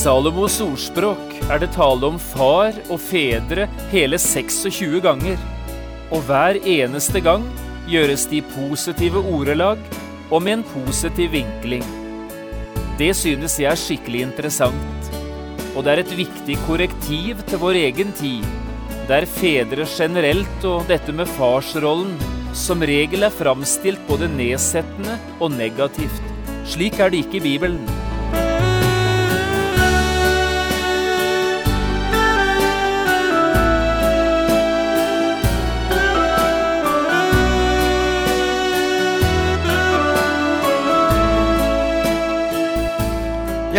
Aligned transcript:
Salomos 0.00 0.54
ordspråk 0.64 1.34
er 1.52 1.58
det 1.60 1.74
tale 1.74 2.08
om 2.08 2.14
far 2.16 2.76
og 2.86 3.02
fedre 3.04 3.66
hele 3.90 4.16
26 4.16 4.96
ganger. 5.04 5.36
Og 6.08 6.22
hver 6.24 6.56
eneste 6.64 7.20
gang 7.20 7.44
gjøres 7.90 8.24
de 8.30 8.40
positive 8.54 9.20
ordelag 9.20 9.82
og 10.30 10.40
med 10.46 10.54
en 10.54 10.64
positiv 10.70 11.34
vinkling. 11.34 11.84
Det 12.96 13.12
synes 13.18 13.58
jeg 13.60 13.68
er 13.68 13.82
skikkelig 13.82 14.24
interessant. 14.30 15.12
Og 15.74 15.84
det 15.84 15.92
er 15.92 16.04
et 16.06 16.16
viktig 16.22 16.56
korrektiv 16.64 17.44
til 17.50 17.60
vår 17.60 17.82
egen 17.84 18.16
tid, 18.16 18.48
der 19.10 19.28
fedre 19.28 19.84
generelt 19.84 20.64
og 20.64 20.88
dette 20.88 21.12
med 21.12 21.28
farsrollen 21.36 22.16
som 22.56 22.80
regel 22.80 23.28
er 23.28 23.36
framstilt 23.36 24.00
både 24.08 24.32
nedsettende 24.32 25.20
og 25.40 25.52
negativt. 25.60 26.24
Slik 26.64 26.96
er 26.96 27.12
det 27.12 27.26
ikke 27.26 27.42
i 27.42 27.50
Bibelen. 27.52 27.99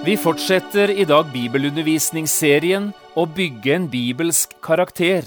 Vi 0.00 0.14
fortsetter 0.16 0.88
i 0.90 1.04
dag 1.04 1.26
bibelundervisningsserien 1.28 2.86
Å 3.20 3.24
bygge 3.28 3.74
en 3.74 3.86
bibelsk 3.92 4.54
karakter. 4.64 5.26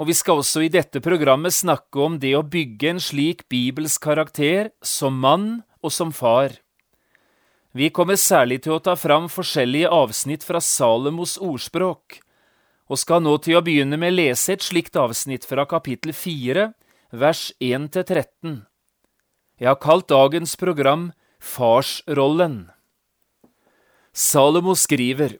Og 0.00 0.08
vi 0.08 0.14
skal 0.16 0.40
også 0.40 0.62
i 0.64 0.70
dette 0.72 1.02
programmet 1.04 1.52
snakke 1.52 2.00
om 2.00 2.14
det 2.22 2.30
å 2.38 2.40
bygge 2.40 2.94
en 2.94 3.00
slik 3.04 3.42
bibelsk 3.52 4.00
karakter 4.06 4.70
som 4.80 5.18
mann 5.20 5.48
og 5.84 5.92
som 5.92 6.08
far. 6.08 6.54
Vi 7.76 7.90
kommer 7.92 8.16
særlig 8.16 8.62
til 8.64 8.78
å 8.78 8.80
ta 8.80 8.94
fram 8.96 9.28
forskjellige 9.28 9.90
avsnitt 9.92 10.46
fra 10.48 10.62
Salomos 10.64 11.36
ordspråk, 11.36 12.22
og 12.88 13.02
skal 13.02 13.20
nå 13.26 13.34
til 13.44 13.58
å 13.58 13.64
begynne 13.66 13.98
med 14.00 14.14
å 14.14 14.16
lese 14.22 14.56
et 14.56 14.64
slikt 14.64 14.96
avsnitt 14.96 15.44
fra 15.44 15.66
kapittel 15.68 16.16
4, 16.16 16.70
vers 17.12 17.50
1-13. 17.60 18.56
Jeg 19.60 19.68
har 19.68 19.78
kalt 19.84 20.08
dagens 20.08 20.56
program 20.56 21.10
Farsrollen. 21.44 22.70
Salomo 24.16 24.72
skriver, 24.72 25.34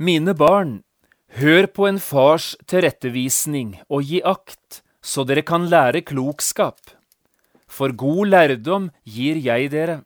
Mine 0.00 0.32
barn, 0.32 0.78
hør 1.36 1.66
på 1.68 1.84
en 1.90 1.98
fars 2.00 2.54
tilrettevisning 2.64 3.74
og 3.92 4.06
gi 4.08 4.22
akt, 4.24 4.78
så 5.04 5.26
dere 5.28 5.42
kan 5.44 5.66
lære 5.68 6.00
klokskap. 6.08 6.78
For 7.68 7.92
god 7.92 8.30
lærdom 8.32 8.86
gir 9.04 9.36
jeg 9.44 9.68
dere, 9.74 9.98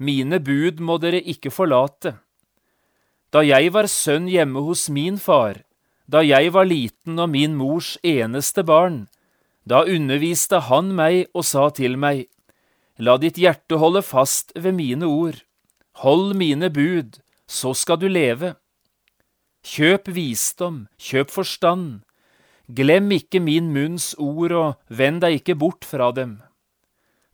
mine 0.00 0.38
bud 0.40 0.80
må 0.80 0.96
dere 1.02 1.20
ikke 1.20 1.52
forlate. 1.52 2.14
Da 3.28 3.42
jeg 3.44 3.74
var 3.74 3.90
sønn 3.92 4.24
hjemme 4.32 4.62
hos 4.64 4.86
min 4.88 5.18
far, 5.20 5.60
da 6.08 6.22
jeg 6.24 6.48
var 6.54 6.64
liten 6.64 7.20
og 7.20 7.28
min 7.34 7.58
mors 7.60 7.98
eneste 8.00 8.64
barn, 8.64 9.02
da 9.68 9.82
underviste 9.84 10.62
han 10.70 10.94
meg 10.96 11.26
og 11.34 11.44
sa 11.44 11.68
til 11.68 12.00
meg, 12.00 12.24
La 12.96 13.18
ditt 13.20 13.36
hjerte 13.36 13.76
holde 13.82 14.00
fast 14.00 14.54
ved 14.56 14.78
mine 14.80 15.04
ord, 15.04 15.42
hold 16.00 16.32
mine 16.40 16.72
bud, 16.72 17.20
så 17.54 17.74
skal 17.78 18.00
du 18.02 18.08
leve. 18.10 18.54
Kjøp 19.64 20.10
visdom, 20.16 20.84
kjøp 20.98 21.30
forstand. 21.30 22.02
Glem 22.66 23.12
ikke 23.14 23.40
min 23.40 23.70
munns 23.72 24.12
ord, 24.18 24.52
og 24.52 24.74
vend 24.88 25.22
deg 25.22 25.38
ikke 25.40 25.56
bort 25.60 25.86
fra 25.86 26.10
dem. 26.16 26.40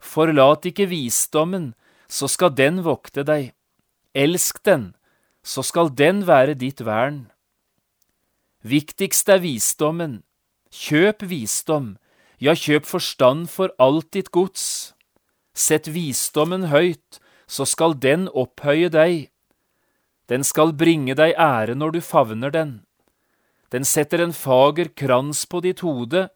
Forlat 0.01 0.67
ikke 0.69 0.89
visdommen, 0.91 1.73
så 2.07 2.29
skal 2.31 2.53
den 2.55 2.81
vokte 2.85 3.25
deg. 3.27 3.51
Elsk 4.13 4.61
den, 4.67 4.91
så 5.43 5.63
skal 5.63 5.91
den 5.95 6.25
være 6.27 6.57
ditt 6.59 6.83
vern. 6.85 7.29
Viktigst 8.61 9.29
er 9.31 9.41
visdommen. 9.41 10.21
Kjøp 10.71 11.25
visdom, 11.27 11.95
ja, 12.39 12.53
kjøp 12.55 12.85
forstand 12.87 13.49
for 13.51 13.73
alt 13.79 14.13
ditt 14.15 14.31
gods. 14.31 14.93
Sett 15.53 15.89
visdommen 15.91 16.69
høyt, 16.71 17.19
så 17.47 17.67
skal 17.67 17.97
den 17.99 18.29
opphøye 18.31 18.87
deg. 18.91 19.31
Den 20.31 20.45
skal 20.47 20.71
bringe 20.71 21.11
deg 21.19 21.35
ære 21.35 21.75
når 21.75 21.97
du 21.97 22.01
favner 22.01 22.53
den. 22.53 22.77
Den 23.71 23.83
setter 23.87 24.23
en 24.23 24.33
fager 24.35 24.87
krans 24.95 25.43
på 25.45 25.59
ditt 25.63 25.83
hode, 25.83 26.29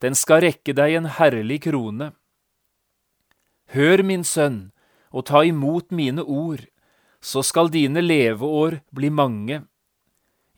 den 0.00 0.16
skal 0.16 0.42
rekke 0.44 0.72
deg 0.76 0.96
en 0.96 1.08
herlig 1.18 1.62
krone. 1.66 2.12
Hør, 3.72 4.02
min 4.04 4.24
sønn, 4.24 4.72
og 5.12 5.26
ta 5.28 5.44
imot 5.44 5.92
mine 5.92 6.24
ord, 6.24 6.64
så 7.24 7.40
skal 7.44 7.72
dine 7.72 8.02
leveår 8.04 8.80
bli 8.92 9.08
mange. 9.08 9.62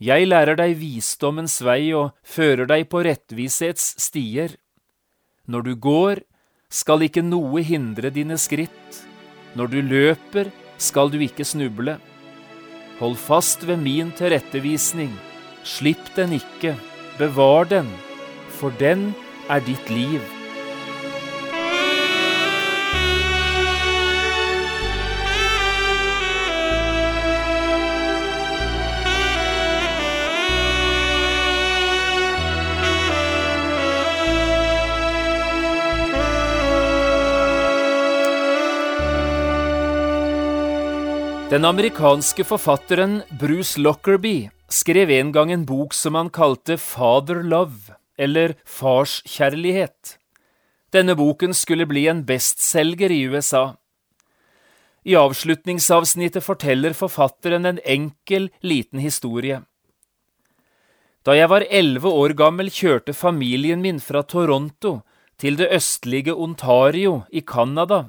Jeg 0.03 0.27
lærer 0.27 0.59
deg 0.59 0.75
visdommens 0.81 1.61
vei 1.65 1.93
og 1.95 2.11
fører 2.27 2.67
deg 2.69 2.89
på 2.91 3.05
rettvishets 3.07 3.95
stier. 4.03 4.59
Når 5.47 5.63
du 5.63 5.73
går, 5.79 6.21
skal 6.69 7.07
ikke 7.07 7.23
noe 7.23 7.63
hindre 7.63 8.11
dine 8.11 8.37
skritt. 8.39 9.07
Når 9.55 9.73
du 9.73 9.79
løper, 9.81 10.51
skal 10.77 11.11
du 11.11 11.23
ikke 11.23 11.47
snuble. 11.47 11.97
Hold 12.99 13.19
fast 13.21 13.67
ved 13.69 13.77
min 13.77 14.13
tilrettevisning, 14.17 15.13
slipp 15.65 16.15
den 16.17 16.33
ikke, 16.39 16.77
bevar 17.19 17.69
den, 17.69 17.91
for 18.57 18.73
den 18.81 19.11
er 19.53 19.61
ditt 19.61 19.91
liv. 19.93 20.36
Den 41.47 41.63
amerikanske 41.65 42.43
forfatteren 42.43 43.21
Bruce 43.39 43.79
Lockerby 43.79 44.49
skrev 44.67 45.11
en 45.15 45.29
gang 45.33 45.53
en 45.55 45.63
bok 45.63 45.93
som 45.95 46.17
han 46.19 46.27
kalte 46.35 46.75
Father 46.75 47.39
Love, 47.47 47.95
eller 48.19 48.57
Farskjærlighet. 48.67 50.17
Denne 50.91 51.15
boken 51.15 51.55
skulle 51.55 51.87
bli 51.87 52.09
en 52.11 52.25
bestselger 52.27 53.15
i 53.15 53.21
USA. 53.31 53.77
I 55.07 55.15
avslutningsavsnittet 55.15 56.43
forteller 56.43 56.99
forfatteren 56.99 57.71
en 57.71 57.79
enkel, 57.85 58.51
liten 58.67 58.99
historie. 58.99 59.61
Da 61.23 61.39
jeg 61.39 61.47
var 61.55 61.69
elleve 61.71 62.11
år 62.11 62.35
gammel, 62.35 62.75
kjørte 62.75 63.15
familien 63.15 63.87
min 63.87 64.03
fra 64.03 64.27
Toronto 64.27 64.99
til 65.39 65.63
det 65.63 65.71
østlige 65.79 66.35
Ontario 66.35 67.21
i 67.31 67.47
Canada 67.47 68.09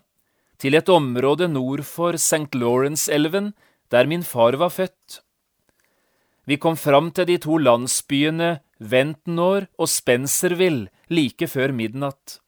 til 0.58 0.78
et 0.78 0.90
område 0.90 1.48
nord 1.52 1.84
for 1.86 2.18
St. 2.18 2.54
Lawrence-elven, 2.54 3.54
der 3.92 4.10
min 4.10 4.24
far 4.24 4.58
var 4.58 4.74
født. 4.74 5.22
Vi 6.48 6.58
kom 6.58 6.78
fram 6.80 7.12
til 7.12 7.28
de 7.28 7.38
to 7.44 7.58
landsbyene 7.60 8.60
Ventnor 8.80 9.68
og 9.78 9.90
Spencerville 9.90 10.88
like 11.10 11.48
før 11.48 11.74
midnatt. 11.76 12.40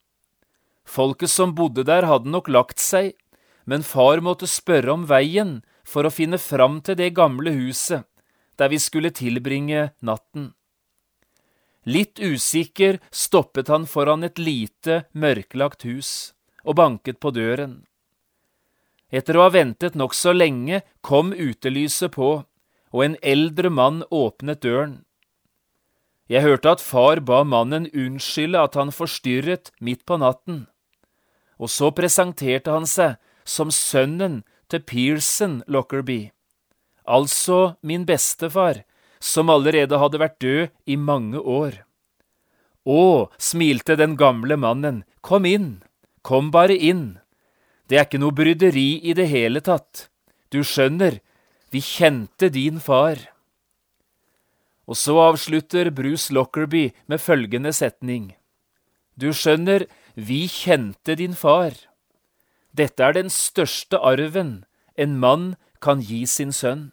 Folket 0.85 1.29
som 1.29 1.53
bodde 1.53 1.83
der, 1.85 2.07
hadde 2.07 2.31
nok 2.31 2.49
lagt 2.49 2.79
seg, 2.81 3.13
men 3.65 3.83
far 3.85 4.23
måtte 4.25 4.47
spørre 4.49 4.93
om 4.95 5.03
veien 5.09 5.59
for 5.85 6.05
å 6.05 6.13
finne 6.13 6.39
fram 6.41 6.79
til 6.81 6.97
det 6.97 7.11
gamle 7.17 7.53
huset, 7.53 8.07
der 8.57 8.71
vi 8.71 8.79
skulle 8.81 9.13
tilbringe 9.13 9.91
natten. 10.01 10.53
Litt 11.85 12.19
usikker 12.19 12.99
stoppet 13.11 13.69
han 13.69 13.85
foran 13.89 14.25
et 14.25 14.39
lite, 14.41 15.05
mørklagt 15.13 15.85
hus 15.87 16.33
og 16.63 16.75
banket 16.79 17.19
på 17.21 17.31
døren. 17.33 17.88
Etter 19.09 19.37
å 19.37 19.47
ha 19.47 19.53
ventet 19.53 19.97
nokså 19.97 20.35
lenge 20.35 20.83
kom 21.01 21.33
utelyset 21.33 22.13
på, 22.13 22.43
og 22.93 23.05
en 23.05 23.17
eldre 23.21 23.69
mann 23.73 24.03
åpnet 24.13 24.61
døren. 24.65 24.99
Jeg 26.29 26.45
hørte 26.45 26.75
at 26.75 26.83
far 26.83 27.21
ba 27.25 27.41
mannen 27.43 27.87
unnskylde 27.89 28.61
at 28.61 28.77
han 28.77 28.93
forstyrret 28.93 29.71
midt 29.81 30.05
på 30.05 30.19
natten, 30.21 30.67
og 31.57 31.73
så 31.73 31.89
presenterte 31.89 32.69
han 32.69 32.85
seg 32.85 33.17
som 33.49 33.73
sønnen 33.73 34.43
til 34.69 34.83
Pearson 34.85 35.63
Lockerbie, 35.65 36.29
altså 37.09 37.79
min 37.81 38.05
bestefar, 38.05 38.83
som 39.19 39.49
allerede 39.49 39.97
hadde 39.99 40.21
vært 40.21 40.37
død 40.39 40.69
i 40.85 40.95
mange 40.95 41.41
år. 41.41 41.81
Å, 42.85 43.29
smilte 43.41 43.97
den 43.99 44.15
gamle 44.17 44.55
mannen, 44.55 45.01
kom 45.25 45.49
inn, 45.49 45.81
kom 46.21 46.53
bare 46.53 46.77
inn. 46.77 47.17
Det 47.89 47.97
er 47.97 48.05
ikke 48.05 48.21
noe 48.21 48.35
bryderi 48.37 49.01
i 49.01 49.15
det 49.17 49.25
hele 49.31 49.63
tatt. 49.65 50.07
Du 50.53 50.61
skjønner, 50.61 51.17
vi 51.73 51.81
kjente 51.81 52.51
din 52.53 52.77
far. 52.81 53.17
Og 54.89 54.97
så 54.97 55.17
avslutter 55.21 55.89
Bruce 55.93 56.33
Lockerby 56.33 56.91
med 57.09 57.21
følgende 57.21 57.73
setning. 57.73 58.35
Du 59.17 59.33
skjønner, 59.33 59.87
vi 60.15 60.45
kjente 60.49 61.17
din 61.17 61.33
far. 61.33 61.73
Dette 62.77 63.03
er 63.03 63.17
den 63.17 63.33
største 63.33 63.97
arven 63.97 64.63
en 64.99 65.17
mann 65.17 65.55
kan 65.81 66.01
gi 66.03 66.25
sin 66.27 66.51
sønn. 66.51 66.89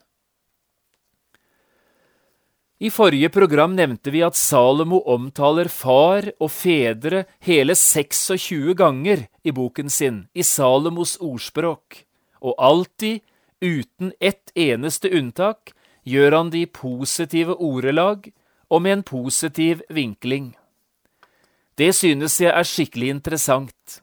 I 2.77 2.91
forrige 2.93 3.31
program 3.33 3.73
nevnte 3.73 4.13
vi 4.13 4.21
at 4.21 4.37
Salomo 4.37 4.99
omtaler 5.09 5.71
far 5.73 6.27
og 6.37 6.51
fedre 6.53 7.23
hele 7.41 7.73
26 7.73 8.75
ganger 8.77 9.23
i 9.41 9.53
boken 9.57 9.89
sin, 9.89 10.27
i 10.37 10.45
Salomos 10.45 11.15
ordspråk, 11.25 12.03
og 12.45 12.55
alltid, 12.61 13.23
uten 13.65 14.13
ett 14.21 14.53
eneste 14.53 15.09
unntak, 15.09 15.73
gjør 16.05 16.37
han 16.37 16.51
det 16.53 16.67
i 16.67 16.69
positive 16.69 17.57
ordelag 17.57 18.29
og 18.69 18.83
med 18.85 18.99
en 18.99 19.05
positiv 19.09 19.81
vinkling. 19.89 20.53
Det 21.81 21.95
synes 21.97 22.37
jeg 22.41 22.53
er 22.53 22.69
skikkelig 22.69 23.09
interessant, 23.15 24.03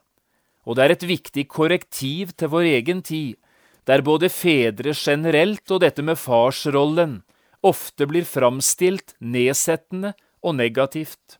og 0.66 0.74
det 0.74 0.84
er 0.84 0.96
et 0.96 1.06
viktig 1.06 1.46
korrektiv 1.46 2.34
til 2.34 2.50
vår 2.50 2.66
egen 2.72 3.04
tid, 3.06 3.38
der 3.86 4.02
både 4.02 4.32
fedre 4.32 4.96
generelt 4.98 5.70
og 5.70 5.84
dette 5.86 6.02
med 6.02 6.18
farsrollen 6.18 7.20
ofte 7.64 8.06
blir 8.10 8.26
framstilt 8.28 9.16
nedsettende 9.20 10.12
og 10.44 10.58
negativt. 10.60 11.38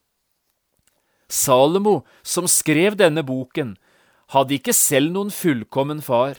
Salomo, 1.29 2.03
som 2.23 2.49
skrev 2.49 2.97
denne 3.01 3.25
boken, 3.27 3.75
hadde 4.33 4.57
ikke 4.59 4.75
selv 4.77 5.13
noen 5.15 5.33
fullkommen 5.35 6.01
far. 6.05 6.39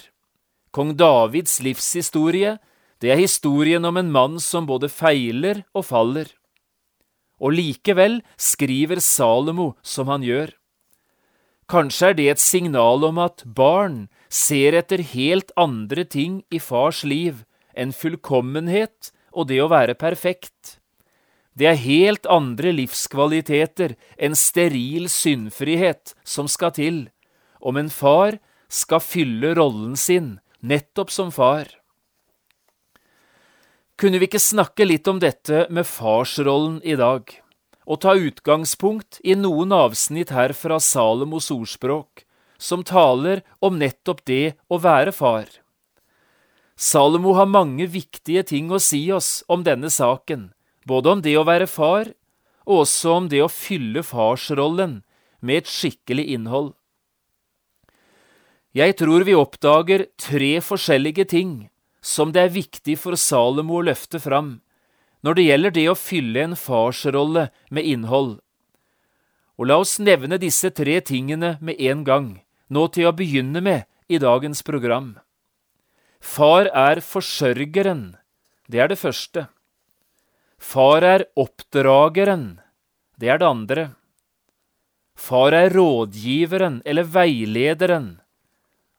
Kong 0.75 0.95
Davids 0.97 1.59
livshistorie, 1.63 2.57
det 3.01 3.11
er 3.13 3.21
historien 3.21 3.85
om 3.85 3.97
en 3.99 4.11
mann 4.11 4.39
som 4.41 4.67
både 4.67 4.89
feiler 4.89 5.63
og 5.75 5.87
faller. 5.89 6.29
Og 7.39 7.57
likevel 7.57 8.21
skriver 8.39 9.01
Salomo 9.03 9.73
som 9.83 10.09
han 10.11 10.23
gjør. 10.23 10.53
Kanskje 11.67 12.11
er 12.11 12.15
det 12.17 12.27
et 12.29 12.41
signal 12.41 13.03
om 13.07 13.17
at 13.19 13.41
barn 13.45 14.05
ser 14.29 14.77
etter 14.77 15.01
helt 15.01 15.51
andre 15.57 16.05
ting 16.05 16.43
i 16.53 16.59
fars 16.61 17.01
liv 17.03 17.41
enn 17.73 17.91
fullkommenhet 17.95 19.11
og 19.35 19.49
det 19.51 19.59
å 19.61 19.69
være 19.71 19.97
perfekt. 19.99 20.79
Det 21.55 21.67
er 21.69 21.79
helt 21.79 22.25
andre 22.31 22.73
livskvaliteter 22.75 23.95
enn 24.17 24.35
steril 24.35 25.07
syndfrihet 25.11 26.15
som 26.27 26.49
skal 26.51 26.73
til 26.75 27.05
om 27.65 27.79
en 27.79 27.89
far 27.89 28.39
skal 28.69 29.01
fylle 29.03 29.53
rollen 29.57 29.95
sin 29.99 30.35
nettopp 30.59 31.11
som 31.11 31.31
far. 31.31 31.69
Kunne 33.95 34.19
vi 34.19 34.27
ikke 34.27 34.43
snakke 34.43 34.85
litt 34.85 35.07
om 35.07 35.21
dette 35.23 35.65
med 35.71 35.87
farsrollen 35.87 36.81
i 36.83 36.97
dag, 36.99 37.29
og 37.87 38.01
ta 38.03 38.15
utgangspunkt 38.19 39.21
i 39.23 39.37
noen 39.39 39.71
avsnitt 39.71 40.33
her 40.35 40.51
fra 40.57 40.81
Salomos 40.83 41.47
ordspråk, 41.53 42.25
som 42.57 42.83
taler 42.83 43.45
om 43.63 43.79
nettopp 43.79 44.25
det 44.27 44.57
å 44.67 44.81
være 44.83 45.15
far? 45.15 45.47
Salomo 46.75 47.33
har 47.33 47.47
mange 47.47 47.87
viktige 47.87 48.43
ting 48.43 48.67
å 48.71 48.81
si 48.83 49.07
oss 49.15 49.45
om 49.47 49.63
denne 49.63 49.87
saken, 49.87 50.49
både 50.83 51.11
om 51.11 51.21
det 51.23 51.37
å 51.39 51.45
være 51.47 51.69
far, 51.71 52.11
og 52.67 52.81
også 52.83 53.13
om 53.15 53.29
det 53.31 53.39
å 53.45 53.51
fylle 53.51 54.03
farsrollen 54.03 54.99
med 55.39 55.63
et 55.63 55.71
skikkelig 55.71 56.25
innhold. 56.35 56.73
Jeg 58.75 58.97
tror 58.99 59.23
vi 59.23 59.37
oppdager 59.39 60.09
tre 60.19 60.57
forskjellige 60.59 61.29
ting 61.31 61.51
som 62.03 62.33
det 62.35 62.41
er 62.43 62.51
viktig 62.53 62.97
for 62.99 63.15
Salomo 63.15 63.79
å 63.79 63.85
løfte 63.87 64.19
fram 64.19 64.57
når 65.25 65.37
det 65.37 65.45
gjelder 65.45 65.73
det 65.73 65.85
å 65.89 65.97
fylle 65.97 66.43
en 66.43 66.57
farsrolle 66.59 67.47
med 67.73 67.87
innhold. 67.87 68.33
Og 69.55 69.71
la 69.71 69.79
oss 69.81 69.95
nevne 69.97 70.37
disse 70.37 70.69
tre 70.75 70.99
tingene 71.01 71.55
med 71.63 71.79
en 71.79 72.03
gang, 72.03 72.27
nå 72.67 72.83
til 72.91 73.07
å 73.07 73.15
begynne 73.15 73.63
med 73.63 73.87
i 74.11 74.19
dagens 74.21 74.61
program. 74.67 75.15
Far 76.19 76.69
er 76.73 77.01
forsørgeren. 77.01 78.15
Det 78.67 78.79
er 78.81 78.89
det 78.89 78.99
første. 78.99 79.47
Far 80.57 81.03
er 81.03 81.27
oppdrageren. 81.35 82.59
Det 83.19 83.29
er 83.29 83.39
det 83.39 83.47
andre. 83.47 83.85
Far 85.15 85.53
er 85.53 85.69
rådgiveren 85.73 86.81
eller 86.85 87.07
veilederen. 87.07 88.19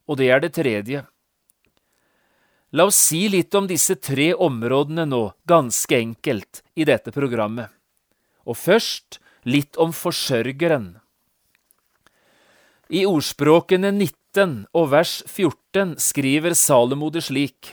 Og 0.09 0.19
det 0.21 0.31
er 0.31 0.41
det 0.41 0.55
tredje. 0.57 1.05
La 2.73 2.87
oss 2.89 2.99
si 3.09 3.27
litt 3.31 3.55
om 3.55 3.67
disse 3.69 3.95
tre 3.97 4.33
områdene 4.35 5.07
nå, 5.09 5.23
ganske 5.49 5.97
enkelt, 5.97 6.63
i 6.75 6.85
dette 6.85 7.13
programmet. 7.15 7.71
Og 8.47 8.59
først 8.59 9.21
litt 9.47 9.79
om 9.81 9.95
forsørgeren. 9.95 10.97
I 12.91 13.07
ordspråkene 13.07 13.91
19 13.91 14.15
19 14.37 14.67
og 14.77 14.91
vers 14.93 15.23
14 15.27 15.97
skriver 16.03 16.55
Salomo 16.55 17.09
det 17.11 17.25
slik. 17.27 17.73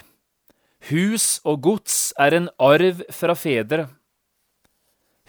Hus 0.89 1.41
og 1.43 1.61
gods 1.63 2.13
er 2.19 2.35
en 2.37 2.49
arv 2.59 3.03
fra 3.11 3.35
fedre. 3.35 3.87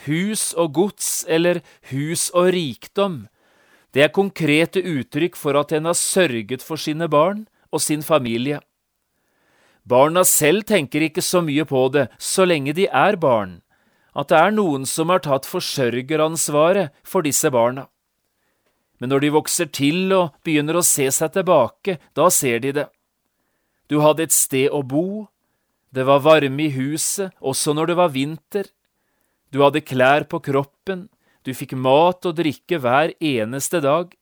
Hus 0.07 0.53
og 0.59 0.75
gods, 0.75 1.25
eller 1.29 1.63
hus 1.91 2.31
og 2.35 2.53
rikdom, 2.55 3.27
det 3.95 4.03
er 4.03 4.15
konkrete 4.15 4.83
uttrykk 4.83 5.37
for 5.39 5.55
at 5.57 5.73
en 5.73 5.87
har 5.87 5.95
sørget 5.95 6.63
for 6.63 6.77
sine 6.77 7.07
barn 7.09 7.47
og 7.71 7.81
sin 7.81 8.03
familie. 8.03 8.59
Barna 9.87 10.25
selv 10.25 10.65
tenker 10.67 11.07
ikke 11.07 11.23
så 11.23 11.43
mye 11.45 11.65
på 11.65 11.87
det 11.95 12.09
så 12.19 12.45
lenge 12.45 12.75
de 12.75 12.89
er 12.91 13.17
barn, 13.17 13.61
at 14.17 14.31
det 14.31 14.39
er 14.39 14.55
noen 14.55 14.87
som 14.87 15.11
har 15.15 15.23
tatt 15.23 15.47
forsørgeransvaret 15.47 16.91
for 17.07 17.23
disse 17.23 17.51
barna 17.55 17.87
men 19.05 19.11
når 19.13 19.21
de 19.21 19.29
vokser 19.35 19.69
til 19.69 20.15
og 20.17 20.31
begynner 20.49 20.79
å 20.81 20.83
se 20.89 21.05
seg 21.13 21.35
tilbake, 21.35 21.99
da 22.17 22.31
ser 22.33 22.63
de 22.65 22.71
det. 22.73 22.85
Du 23.93 23.99
hadde 24.01 24.25
et 24.25 24.33
sted 24.33 24.73
å 24.73 24.79
bo, 24.81 25.27
det 25.93 26.07
var 26.09 26.23
varme 26.25 26.63
i 26.65 26.71
huset, 26.73 27.35
også 27.45 27.75
når 27.77 27.91
det 27.91 27.97
var 27.99 28.15
vinter, 28.15 28.71
du 29.53 29.59
hadde 29.61 29.83
klær 29.85 30.25
på 30.25 30.41
kroppen, 30.41 31.11
du 31.45 31.53
fikk 31.53 31.75
mat 31.77 32.25
og 32.25 32.39
drikke 32.39 32.79
hver 32.81 33.13
eneste 33.21 33.83
dag, 33.85 34.15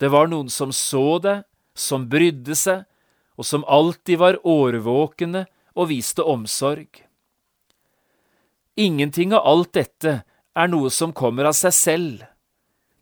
det 0.00 0.08
var 0.08 0.32
noen 0.32 0.48
som 0.48 0.72
så 0.72 1.18
deg, 1.20 1.42
som 1.76 2.06
brydde 2.08 2.56
seg, 2.56 2.86
og 3.36 3.44
som 3.44 3.66
alltid 3.68 4.22
var 4.22 4.38
årvåkne 4.48 5.44
og 5.76 5.90
viste 5.92 6.24
omsorg. 6.24 7.02
Ingenting 8.80 9.36
av 9.36 9.44
alt 9.44 9.74
dette 9.76 10.16
er 10.56 10.72
noe 10.72 10.88
som 10.88 11.12
kommer 11.12 11.52
av 11.52 11.58
seg 11.60 11.76
selv. 11.76 12.24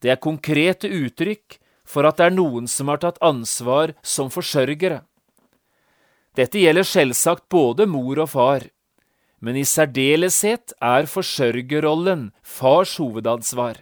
Det 0.04 0.12
er 0.12 0.20
konkrete 0.20 0.90
uttrykk 0.92 1.56
for 1.88 2.04
at 2.04 2.18
det 2.20 2.26
er 2.28 2.34
noen 2.36 2.66
som 2.68 2.90
har 2.92 3.00
tatt 3.00 3.16
ansvar 3.24 3.94
som 4.04 4.28
forsørgere. 4.28 5.00
Dette 6.36 6.60
gjelder 6.60 6.84
selvsagt 6.84 7.46
både 7.48 7.86
mor 7.88 8.20
og 8.20 8.34
far, 8.34 8.66
men 9.40 9.56
i 9.56 9.64
særdeleshet 9.64 10.74
er 10.84 11.08
forsørgerrollen 11.08 12.26
fars 12.42 12.98
hovedansvar. 13.00 13.80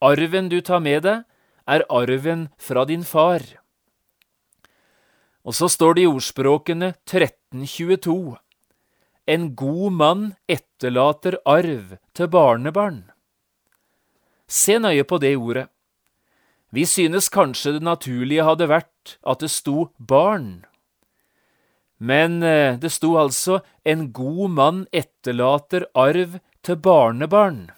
Arven 0.00 0.48
du 0.48 0.62
tar 0.64 0.80
med 0.80 1.04
deg, 1.04 1.24
er 1.66 1.84
arven 1.90 2.46
fra 2.56 2.86
din 2.88 3.04
far. 3.04 3.42
Og 5.44 5.56
så 5.58 5.68
står 5.68 5.98
det 5.98 6.06
i 6.06 6.10
ordspråkene 6.10 6.94
1322 7.04 8.36
En 9.26 9.50
god 9.58 9.92
mann 9.92 10.24
etterlater 10.48 11.36
arv 11.44 11.96
til 12.14 12.30
barnebarn. 12.30 13.02
Se 14.46 14.78
nøye 14.78 15.02
på 15.04 15.18
det 15.18 15.34
ordet. 15.36 15.66
Vi 16.70 16.86
synes 16.86 17.28
kanskje 17.30 17.76
det 17.76 17.82
naturlige 17.86 18.44
hadde 18.46 18.68
vært 18.70 19.16
at 19.26 19.42
det 19.42 19.50
sto 19.50 19.88
barn. 19.98 20.66
Men 21.98 22.42
eh, 22.42 22.76
det 22.78 22.92
sto 22.92 23.14
altså 23.18 23.60
en 23.84 24.10
god 24.12 24.50
mann 24.54 24.82
etterlater 24.92 25.86
arv 25.94 26.38
til 26.62 26.76
barnebarn. 26.76 27.70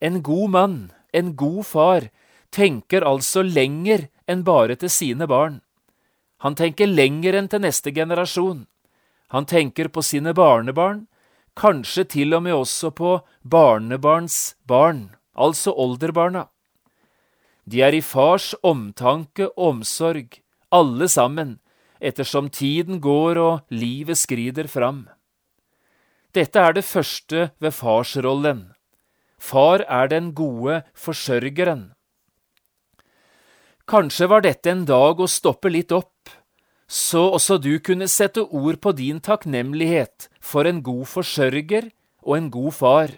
En 0.00 0.22
god 0.22 0.50
mann, 0.50 0.76
en 1.12 1.36
god 1.36 1.62
far, 1.66 2.08
tenker 2.50 3.06
altså 3.06 3.44
lenger 3.46 4.08
enn 4.28 4.42
bare 4.44 4.76
til 4.76 4.90
sine 4.90 5.28
barn. 5.30 5.60
Han 6.42 6.58
tenker 6.58 6.90
lenger 6.90 7.38
enn 7.38 7.48
til 7.48 7.62
neste 7.62 7.94
generasjon. 7.94 8.66
Han 9.30 9.46
tenker 9.46 9.88
på 9.88 10.02
sine 10.02 10.34
barnebarn, 10.34 11.06
kanskje 11.56 12.04
til 12.04 12.34
og 12.34 12.42
med 12.42 12.58
også 12.58 12.90
på 12.90 13.20
barnebarns 13.46 14.56
barn 14.66 15.12
altså 15.34 15.72
olderbarna. 15.72 16.48
De 17.64 17.82
er 17.82 17.94
i 17.94 18.02
fars 18.02 18.52
omtanke 18.62 19.48
og 19.52 19.68
omsorg 19.76 20.40
alle 20.72 21.08
sammen, 21.08 21.58
ettersom 22.02 22.50
tiden 22.50 23.00
går 23.00 23.38
og 23.38 23.60
livet 23.70 24.18
skrider 24.18 24.66
fram. 24.66 25.06
Dette 26.34 26.58
er 26.58 26.72
det 26.72 26.84
første 26.84 27.50
ved 27.60 27.74
farsrollen. 27.76 28.72
Far 29.38 29.84
er 29.86 30.08
den 30.08 30.32
gode 30.34 30.82
forsørgeren. 30.94 31.92
Kanskje 33.86 34.28
var 34.30 34.44
dette 34.44 34.70
en 34.70 34.84
dag 34.88 35.20
å 35.20 35.28
stoppe 35.28 35.68
litt 35.68 35.92
opp, 35.92 36.30
så 36.86 37.24
også 37.36 37.58
du 37.60 37.74
kunne 37.84 38.08
sette 38.08 38.44
ord 38.44 38.78
på 38.80 38.92
din 38.96 39.18
takknemlighet 39.20 40.28
for 40.40 40.68
en 40.68 40.80
god 40.86 41.04
forsørger 41.10 41.90
og 42.22 42.36
en 42.36 42.48
god 42.54 42.72
far. 42.78 43.14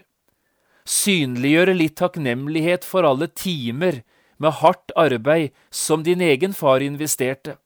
Synliggjøre 0.85 1.73
litt 1.73 1.95
takknemlighet 1.97 2.85
for 2.85 3.07
alle 3.09 3.27
timer 3.33 4.03
med 4.37 4.59
hardt 4.61 4.93
arbeid 4.99 5.53
som 5.73 6.03
din 6.05 6.21
egen 6.21 6.53
far 6.53 6.83
investerte, 6.85 7.57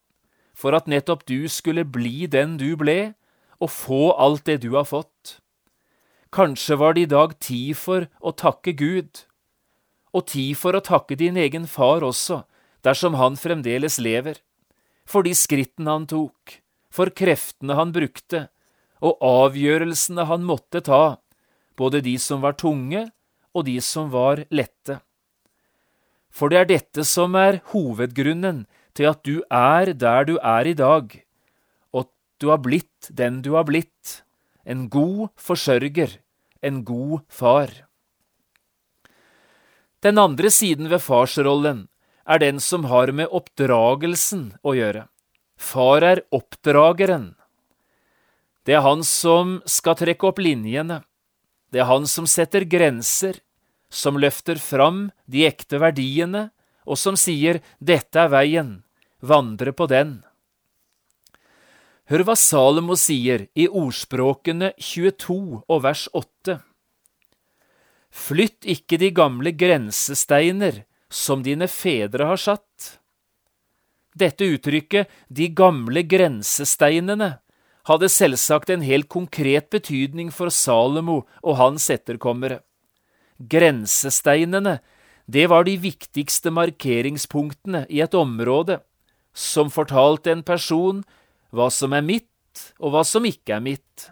for 0.56 0.76
at 0.76 0.88
nettopp 0.88 1.26
du 1.28 1.50
skulle 1.52 1.84
bli 1.84 2.28
den 2.32 2.58
du 2.62 2.76
ble, 2.80 3.14
og 3.60 3.74
få 3.76 4.04
alt 4.16 4.46
det 4.48 4.62
du 4.64 4.72
har 4.78 4.88
fått. 4.88 5.40
Kanskje 6.32 6.78
var 6.80 6.96
det 6.96 7.08
i 7.08 7.12
dag 7.12 7.36
tid 7.44 7.76
for 7.76 8.08
å 8.22 8.32
takke 8.32 8.72
Gud, 8.78 9.26
og 10.16 10.30
tid 10.32 10.56
for 10.58 10.78
å 10.78 10.84
takke 10.86 11.18
din 11.20 11.38
egen 11.38 11.68
far 11.68 12.06
også, 12.06 12.44
dersom 12.86 13.18
han 13.20 13.36
fremdeles 13.36 14.00
lever, 14.00 14.40
for 15.10 15.26
de 15.26 15.34
skrittene 15.36 15.92
han 15.92 16.08
tok, 16.08 16.62
for 16.94 17.12
kreftene 17.12 17.76
han 17.76 17.92
brukte, 17.92 18.48
og 19.04 19.20
avgjørelsene 19.26 20.28
han 20.30 20.46
måtte 20.48 20.82
ta, 20.86 21.20
både 21.80 22.04
de 22.04 22.18
som 22.20 22.44
var 22.44 22.58
tunge 22.60 23.08
og 23.56 23.66
de 23.70 23.80
som 23.84 24.12
var 24.12 24.44
lette. 24.52 25.00
For 26.30 26.52
det 26.52 26.60
er 26.60 26.70
dette 26.70 27.06
som 27.08 27.36
er 27.40 27.62
hovedgrunnen 27.72 28.66
til 28.98 29.10
at 29.10 29.24
du 29.26 29.40
er 29.50 29.94
der 29.98 30.28
du 30.28 30.36
er 30.38 30.68
i 30.68 30.76
dag, 30.78 31.16
og 31.96 32.06
at 32.06 32.12
du 32.44 32.50
har 32.52 32.62
blitt 32.64 33.10
den 33.10 33.42
du 33.46 33.56
har 33.56 33.66
blitt, 33.68 34.22
en 34.64 34.88
god 34.92 35.30
forsørger, 35.40 36.20
en 36.62 36.84
god 36.86 37.24
far. 37.28 37.72
Den 40.06 40.20
andre 40.22 40.52
siden 40.54 40.92
ved 40.92 41.02
farsrollen 41.04 41.88
er 42.30 42.40
den 42.40 42.60
som 42.64 42.86
har 42.92 43.12
med 43.12 43.32
oppdragelsen 43.34 44.54
å 44.62 44.76
gjøre. 44.78 45.08
Far 45.60 46.06
er 46.06 46.22
oppdrageren. 46.32 47.34
Det 48.64 48.78
er 48.78 48.86
han 48.86 49.02
som 49.04 49.58
skal 49.68 49.98
trekke 50.00 50.30
opp 50.30 50.40
linjene. 50.40 51.02
Det 51.70 51.84
er 51.84 51.90
han 51.90 52.08
som 52.10 52.28
setter 52.30 52.66
grenser, 52.66 53.40
som 53.90 54.18
løfter 54.22 54.60
fram 54.62 55.10
de 55.26 55.46
ekte 55.50 55.80
verdiene, 55.82 56.50
og 56.86 56.98
som 56.98 57.18
sier 57.18 57.62
'dette 57.80 58.18
er 58.18 58.30
veien, 58.30 58.84
vandre 59.22 59.72
på 59.72 59.86
den'. 59.88 60.24
Hør 62.10 62.24
hva 62.26 62.36
Salomo 62.36 62.96
sier 62.98 63.48
i 63.54 63.68
Ordspråkene 63.68 64.74
22 64.82 65.62
og 65.70 65.84
vers 65.84 66.08
8. 66.18 66.56
Flytt 68.10 68.66
ikke 68.66 68.98
de 68.98 69.12
gamle 69.14 69.54
grensesteiner 69.54 70.86
som 71.10 71.44
dine 71.46 71.68
fedre 71.70 72.26
har 72.32 72.42
satt. 72.42 72.98
Dette 74.18 74.48
uttrykket, 74.50 75.06
de 75.30 75.52
gamle 75.54 76.02
grensesteinene, 76.02 77.38
hadde 77.89 78.10
selvsagt 78.13 78.69
en 78.69 78.86
helt 78.86 79.10
konkret 79.10 79.69
betydning 79.74 80.29
for 80.34 80.53
Salomo 80.53 81.24
og 81.41 81.58
hans 81.58 81.89
etterkommere. 81.89 82.62
Grensesteinene, 83.39 84.79
det 85.25 85.48
var 85.50 85.65
de 85.65 85.75
viktigste 85.81 86.51
markeringspunktene 86.53 87.86
i 87.89 88.01
et 88.05 88.15
område, 88.17 88.79
som 89.34 89.72
fortalte 89.74 90.34
en 90.34 90.43
person 90.46 91.03
hva 91.55 91.69
som 91.74 91.93
er 91.98 92.05
mitt 92.05 92.25
og 92.79 92.93
hva 92.93 93.03
som 93.08 93.25
ikke 93.25 93.58
er 93.58 93.63
mitt. 93.63 94.10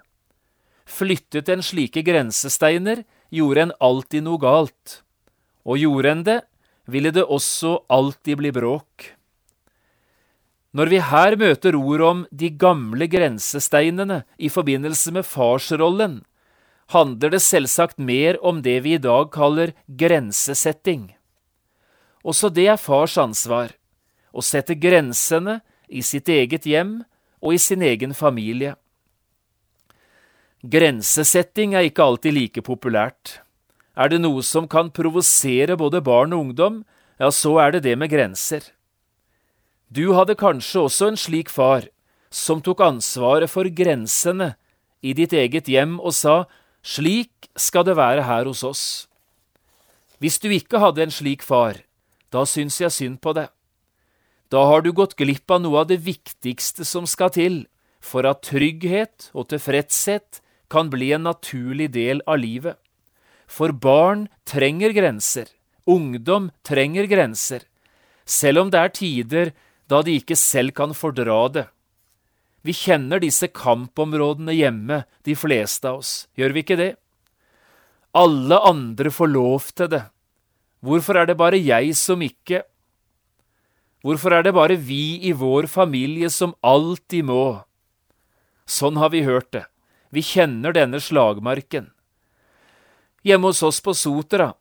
Flyttet 0.88 1.50
en 1.51 1.65
slike 1.65 2.03
grensesteiner, 2.07 3.03
gjorde 3.29 3.67
en 3.67 3.75
alltid 3.84 4.24
noe 4.24 4.39
galt, 4.39 5.01
og 5.67 5.81
gjorde 5.81 6.13
en 6.13 6.24
det, 6.24 6.39
ville 6.88 7.12
det 7.12 7.25
også 7.27 7.74
alltid 7.91 8.39
bli 8.39 8.53
bråk. 8.55 9.17
Når 10.77 10.91
vi 10.91 10.98
her 11.01 11.34
møter 11.41 11.74
ord 11.74 12.01
om 12.05 12.19
de 12.29 12.51
gamle 12.53 13.07
grensesteinene 13.10 14.19
i 14.38 14.50
forbindelse 14.53 15.13
med 15.15 15.25
farsrollen, 15.25 16.19
handler 16.93 17.34
det 17.34 17.41
selvsagt 17.41 17.98
mer 17.98 18.38
om 18.46 18.62
det 18.62 18.75
vi 18.86 18.93
i 18.93 19.01
dag 19.01 19.31
kaller 19.34 19.74
grensesetting. 19.89 21.15
Også 22.22 22.51
det 22.53 22.67
er 22.69 22.77
fars 22.77 23.17
ansvar, 23.17 23.74
å 24.29 24.46
sette 24.46 24.77
grensene 24.77 25.62
i 25.89 26.05
sitt 26.05 26.29
eget 26.29 26.69
hjem 26.69 27.00
og 27.41 27.57
i 27.57 27.62
sin 27.62 27.81
egen 27.81 28.13
familie. 28.13 28.75
Grensesetting 30.62 31.74
er 31.74 31.89
ikke 31.89 32.05
alltid 32.05 32.38
like 32.38 32.62
populært. 32.62 33.39
Er 33.98 34.13
det 34.13 34.22
noe 34.22 34.46
som 34.46 34.69
kan 34.69 34.93
provosere 34.93 35.77
både 35.79 36.05
barn 36.05 36.38
og 36.38 36.50
ungdom, 36.50 36.84
ja, 37.17 37.31
så 37.34 37.57
er 37.63 37.74
det 37.74 37.88
det 37.88 37.98
med 37.98 38.13
grenser. 38.13 38.76
Du 39.88 40.12
hadde 40.13 40.36
kanskje 40.36 40.84
også 40.84 41.12
en 41.12 41.20
slik 41.20 41.50
far, 41.50 41.88
som 42.29 42.60
tok 42.62 42.82
ansvaret 42.84 43.50
for 43.50 43.70
grensene 43.72 44.56
i 45.01 45.13
ditt 45.15 45.34
eget 45.34 45.70
hjem 45.72 45.96
og 46.00 46.15
sa 46.15 46.44
slik 46.84 47.48
skal 47.56 47.86
det 47.88 47.96
være 47.98 48.25
her 48.27 48.50
hos 48.50 48.63
oss. 48.67 48.86
Hvis 50.20 50.39
du 50.44 50.50
ikke 50.51 50.82
hadde 50.82 51.06
en 51.06 51.13
slik 51.13 51.46
far, 51.46 51.79
da 52.34 52.44
syns 52.44 52.82
jeg 52.82 52.91
synd 52.91 53.22
på 53.24 53.34
deg. 53.38 53.48
Da 54.51 54.63
har 54.67 54.84
du 54.84 54.91
gått 54.96 55.15
glipp 55.20 55.51
av 55.51 55.62
noe 55.63 55.84
av 55.84 55.89
det 55.89 56.00
viktigste 56.03 56.88
som 56.88 57.08
skal 57.08 57.32
til 57.36 57.65
for 58.03 58.27
at 58.27 58.46
trygghet 58.48 59.29
og 59.36 59.50
tilfredshet 59.51 60.41
kan 60.72 60.91
bli 60.91 61.12
en 61.15 61.27
naturlig 61.27 61.89
del 61.96 62.22
av 62.27 62.39
livet. 62.39 62.75
For 63.48 63.72
barn 63.72 64.27
trenger 64.48 64.91
grenser, 64.96 65.48
ungdom 65.88 66.51
trenger 66.67 67.08
grenser, 67.08 67.63
selv 68.27 68.65
om 68.65 68.72
det 68.72 68.82
er 68.82 68.96
tider 68.96 69.53
da 69.88 70.03
de 70.03 70.17
ikke 70.20 70.36
selv 70.39 70.75
kan 70.75 70.94
fordra 70.96 71.39
det. 71.53 71.65
Vi 72.67 72.75
kjenner 72.75 73.22
disse 73.24 73.48
kampområdene 73.48 74.56
hjemme, 74.58 75.03
de 75.24 75.36
fleste 75.39 75.88
av 75.88 76.01
oss, 76.01 76.27
gjør 76.36 76.56
vi 76.56 76.63
ikke 76.65 76.79
det? 76.79 76.94
Alle 78.17 78.58
andre 78.67 79.12
får 79.13 79.29
lov 79.32 79.70
til 79.77 79.91
det. 79.94 80.03
Hvorfor 80.84 81.20
er 81.22 81.29
det 81.29 81.38
bare 81.39 81.60
jeg 81.62 81.96
som 81.96 82.22
ikke? 82.22 82.63
Hvorfor 84.06 84.36
er 84.36 84.44
det 84.46 84.53
bare 84.56 84.77
vi 84.77 85.17
i 85.27 85.34
vår 85.36 85.67
familie 85.72 86.29
som 86.34 86.56
alltid 86.65 87.27
må? 87.29 87.63
Sånn 88.67 89.00
har 89.00 89.13
vi 89.13 89.24
hørt 89.24 89.51
det. 89.56 89.65
Vi 90.12 90.24
kjenner 90.24 90.75
denne 90.75 91.00
slagmarken. 91.03 91.91
Hjemme 93.27 93.51
hos 93.51 93.63
oss 93.63 93.82
på 93.84 93.96
Sotra 93.98 94.53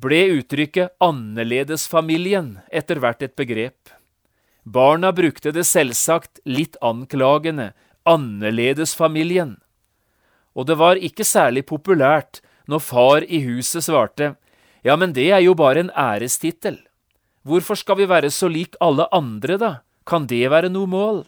ble 0.00 0.20
uttrykket 0.40 0.96
annerledesfamilien 1.00 2.58
etter 2.72 3.00
hvert 3.00 3.22
et 3.24 3.36
begrep. 3.36 3.78
Barna 4.70 5.10
brukte 5.10 5.50
det 5.50 5.64
selvsagt 5.66 6.38
litt 6.46 6.76
anklagende, 6.84 7.72
annerledesfamilien. 8.06 9.56
Og 10.54 10.68
det 10.68 10.76
var 10.78 11.00
ikke 11.00 11.26
særlig 11.26 11.64
populært 11.66 12.38
når 12.70 12.84
far 12.84 13.26
i 13.26 13.40
huset 13.48 13.88
svarte, 13.88 14.36
ja, 14.86 14.94
men 14.96 15.12
det 15.16 15.26
er 15.34 15.42
jo 15.42 15.56
bare 15.58 15.82
en 15.82 15.90
ærestittel. 15.98 16.78
Hvorfor 17.42 17.76
skal 17.76 17.98
vi 17.98 18.08
være 18.08 18.30
så 18.30 18.48
lik 18.48 18.78
alle 18.80 19.08
andre, 19.12 19.58
da? 19.58 19.72
Kan 20.06 20.28
det 20.30 20.46
være 20.52 20.70
noe 20.72 20.88
mål? 20.88 21.20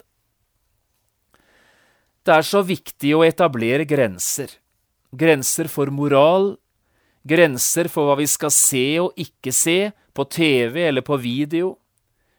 Det 2.22 2.36
er 2.36 2.46
så 2.46 2.62
viktig 2.62 3.12
å 3.16 3.24
etablere 3.26 3.84
grenser. 3.88 4.54
Grenser 5.12 5.68
for 5.68 5.90
moral, 5.90 6.54
grenser 7.28 7.90
for 7.92 8.08
hva 8.08 8.20
vi 8.22 8.28
skal 8.30 8.54
se 8.54 8.86
og 9.02 9.18
ikke 9.18 9.52
se 9.52 9.78
på 10.14 10.28
TV 10.30 10.86
eller 10.86 11.04
på 11.04 11.18
video, 11.20 11.74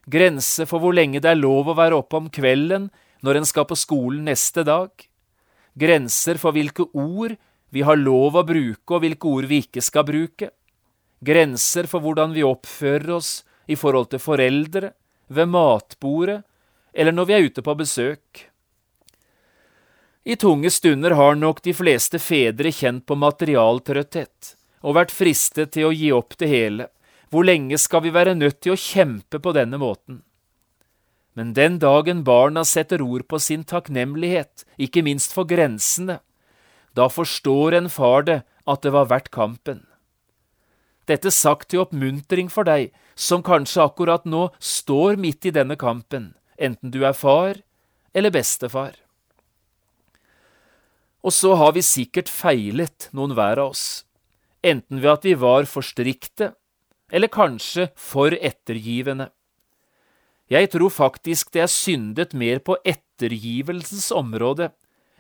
grenser 0.10 0.68
for 0.70 0.84
hvor 0.84 0.96
lenge 0.96 1.22
det 1.24 1.32
er 1.32 1.40
lov 1.40 1.72
å 1.72 1.78
være 1.78 1.98
oppe 2.02 2.20
om 2.20 2.30
kvelden 2.34 2.90
når 3.24 3.40
en 3.40 3.48
skal 3.48 3.68
på 3.70 3.78
skolen 3.80 4.26
neste 4.28 4.66
dag, 4.68 4.92
grenser 5.80 6.40
for 6.42 6.56
hvilke 6.56 6.90
ord 6.92 7.38
vi 7.74 7.82
har 7.82 7.98
lov 7.98 8.36
å 8.38 8.46
bruke 8.46 8.96
og 8.96 9.04
hvilke 9.06 9.30
ord 9.30 9.48
vi 9.50 9.64
ikke 9.64 9.82
skal 9.82 10.06
bruke, 10.08 10.52
grenser 11.24 11.88
for 11.90 12.04
hvordan 12.04 12.36
vi 12.36 12.44
oppfører 12.46 13.16
oss 13.16 13.42
i 13.66 13.78
forhold 13.80 14.12
til 14.12 14.22
foreldre, 14.22 14.92
ved 15.34 15.48
matbordet 15.50 16.42
eller 16.94 17.16
når 17.16 17.26
vi 17.26 17.34
er 17.34 17.48
ute 17.48 17.64
på 17.66 17.74
besøk. 17.80 18.44
I 20.24 20.36
tunge 20.40 20.70
stunder 20.72 21.16
har 21.18 21.36
nok 21.36 21.64
de 21.64 21.74
fleste 21.76 22.20
fedre 22.22 22.72
kjent 22.72 23.06
på 23.08 23.18
materialtrøtthet 23.20 24.54
og 24.84 24.98
vært 25.00 25.16
fristet 25.16 25.74
til 25.74 25.90
å 25.90 25.96
gi 25.96 26.12
opp 26.16 26.38
det 26.40 26.52
hele. 26.52 26.88
Hvor 27.34 27.48
lenge 27.48 27.80
skal 27.82 28.04
vi 28.06 28.12
være 28.14 28.36
nødt 28.38 28.60
til 28.62 28.76
å 28.76 28.78
kjempe 28.78 29.40
på 29.42 29.56
denne 29.58 29.80
måten? 29.82 30.20
Men 31.34 31.56
den 31.58 31.80
dagen 31.82 32.22
barna 32.22 32.62
setter 32.62 33.02
ord 33.02 33.26
på 33.26 33.40
sin 33.42 33.64
takknemlighet, 33.66 34.68
ikke 34.78 35.02
minst 35.02 35.34
for 35.34 35.50
grensene, 35.50 36.20
da 36.94 37.10
forstår 37.10 37.80
en 37.80 37.90
far 37.90 38.30
det 38.30 38.44
at 38.70 38.86
det 38.86 38.94
var 38.94 39.10
verdt 39.10 39.34
kampen. 39.34 39.82
Dette 41.10 41.34
sagt 41.34 41.72
til 41.74 41.82
oppmuntring 41.82 42.54
for 42.54 42.70
deg 42.70 42.94
som 43.18 43.42
kanskje 43.42 43.82
akkurat 43.82 44.30
nå 44.30 44.52
står 44.62 45.18
midt 45.18 45.50
i 45.50 45.58
denne 45.58 45.74
kampen, 45.74 46.36
enten 46.62 46.94
du 46.94 47.02
er 47.02 47.18
far 47.18 47.64
eller 48.14 48.30
bestefar. 48.30 48.94
Og 51.26 51.34
så 51.34 51.58
har 51.58 51.74
vi 51.74 51.82
sikkert 51.82 52.30
feilet 52.30 53.10
noen 53.10 53.34
hver 53.34 53.58
av 53.58 53.74
oss, 53.74 54.04
enten 54.62 55.02
ved 55.02 55.18
at 55.18 55.26
vi 55.26 55.34
var 55.34 55.66
for 55.66 55.82
strikte, 55.82 56.54
eller 57.14 57.30
kanskje 57.30 57.92
for 57.94 58.34
ettergivende. 58.34 59.30
Jeg 60.50 60.70
tror 60.74 60.92
faktisk 60.92 61.54
det 61.54 61.64
er 61.64 61.72
syndet 61.72 62.34
mer 62.34 62.60
på 62.60 62.76
ettergivelsens 62.84 64.10
område 64.12 64.72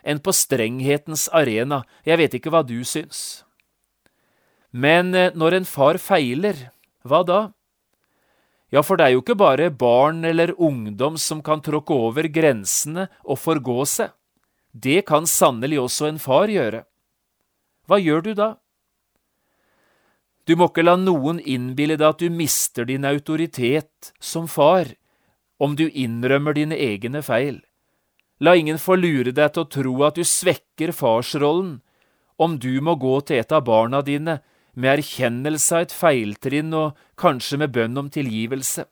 enn 0.04 0.20
på 0.20 0.34
strenghetens 0.36 1.30
arena, 1.32 1.84
jeg 2.04 2.20
vet 2.20 2.34
ikke 2.38 2.52
hva 2.52 2.64
du 2.68 2.82
syns. 2.84 3.44
Men 4.74 5.14
eh, 5.16 5.32
når 5.38 5.60
en 5.60 5.68
far 5.70 6.00
feiler, 6.02 6.58
hva 7.06 7.22
da? 7.24 7.42
Ja, 8.74 8.82
for 8.82 8.98
det 8.98 9.06
er 9.06 9.14
jo 9.14 9.22
ikke 9.22 9.38
bare 9.38 9.70
barn 9.70 10.26
eller 10.26 10.56
ungdom 10.58 11.20
som 11.22 11.44
kan 11.46 11.62
tråkke 11.62 11.94
over 11.94 12.26
grensene 12.34 13.06
og 13.22 13.38
forgå 13.38 13.86
seg. 13.86 14.12
Det 14.74 15.04
kan 15.06 15.30
sannelig 15.30 15.78
også 15.84 16.10
en 16.10 16.18
far 16.20 16.50
gjøre. 16.50 16.82
Hva 17.86 18.00
gjør 18.02 18.26
du 18.26 18.32
da? 18.34 18.50
Du 20.44 20.56
må 20.60 20.68
ikke 20.68 20.84
la 20.84 20.98
noen 21.00 21.40
innbille 21.40 21.96
deg 22.00 22.10
at 22.10 22.24
du 22.24 22.34
mister 22.34 22.88
din 22.90 23.08
autoritet 23.08 24.12
som 24.20 24.50
far 24.52 24.92
om 25.64 25.78
du 25.80 25.86
innrømmer 25.88 26.58
dine 26.58 26.76
egne 26.76 27.22
feil. 27.24 27.62
La 28.44 28.56
ingen 28.60 28.80
få 28.82 28.98
lure 29.00 29.32
deg 29.32 29.54
til 29.54 29.64
å 29.64 29.72
tro 29.72 29.94
at 30.04 30.18
du 30.20 30.26
svekker 30.28 30.92
farsrollen 30.92 31.78
om 32.42 32.58
du 32.60 32.82
må 32.84 32.98
gå 33.00 33.20
til 33.24 33.40
et 33.40 33.54
av 33.56 33.64
barna 33.64 34.02
dine 34.04 34.42
med 34.74 34.98
erkjennelse 34.98 35.78
av 35.78 35.86
et 35.86 35.96
feiltrinn 35.96 36.74
og 36.76 36.98
kanskje 37.20 37.62
med 37.62 37.72
bønn 37.76 38.00
om 38.02 38.10
tilgivelse. 38.12 38.88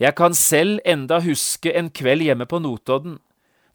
Jeg 0.00 0.16
kan 0.16 0.34
selv 0.34 0.80
enda 0.88 1.20
huske 1.24 1.72
en 1.76 1.90
kveld 1.92 2.24
hjemme 2.24 2.46
på 2.48 2.58
Notodden, 2.60 3.18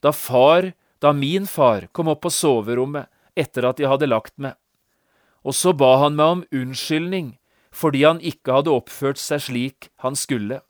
da 0.01 0.12
far, 0.12 0.71
da 1.00 1.13
min 1.13 1.45
far, 1.50 1.88
kom 1.93 2.09
opp 2.12 2.24
på 2.25 2.33
soverommet 2.33 3.09
etter 3.38 3.67
at 3.69 3.79
jeg 3.79 3.89
hadde 3.89 4.09
lagt 4.09 4.33
meg, 4.41 4.57
og 5.45 5.53
så 5.53 5.73
ba 5.77 5.95
han 6.01 6.17
meg 6.17 6.37
om 6.37 6.45
unnskyldning 6.49 7.35
fordi 7.75 8.05
han 8.07 8.21
ikke 8.23 8.55
hadde 8.55 8.71
oppført 8.71 9.19
seg 9.19 9.43
slik 9.49 9.89
han 9.99 10.15
skulle. 10.15 10.61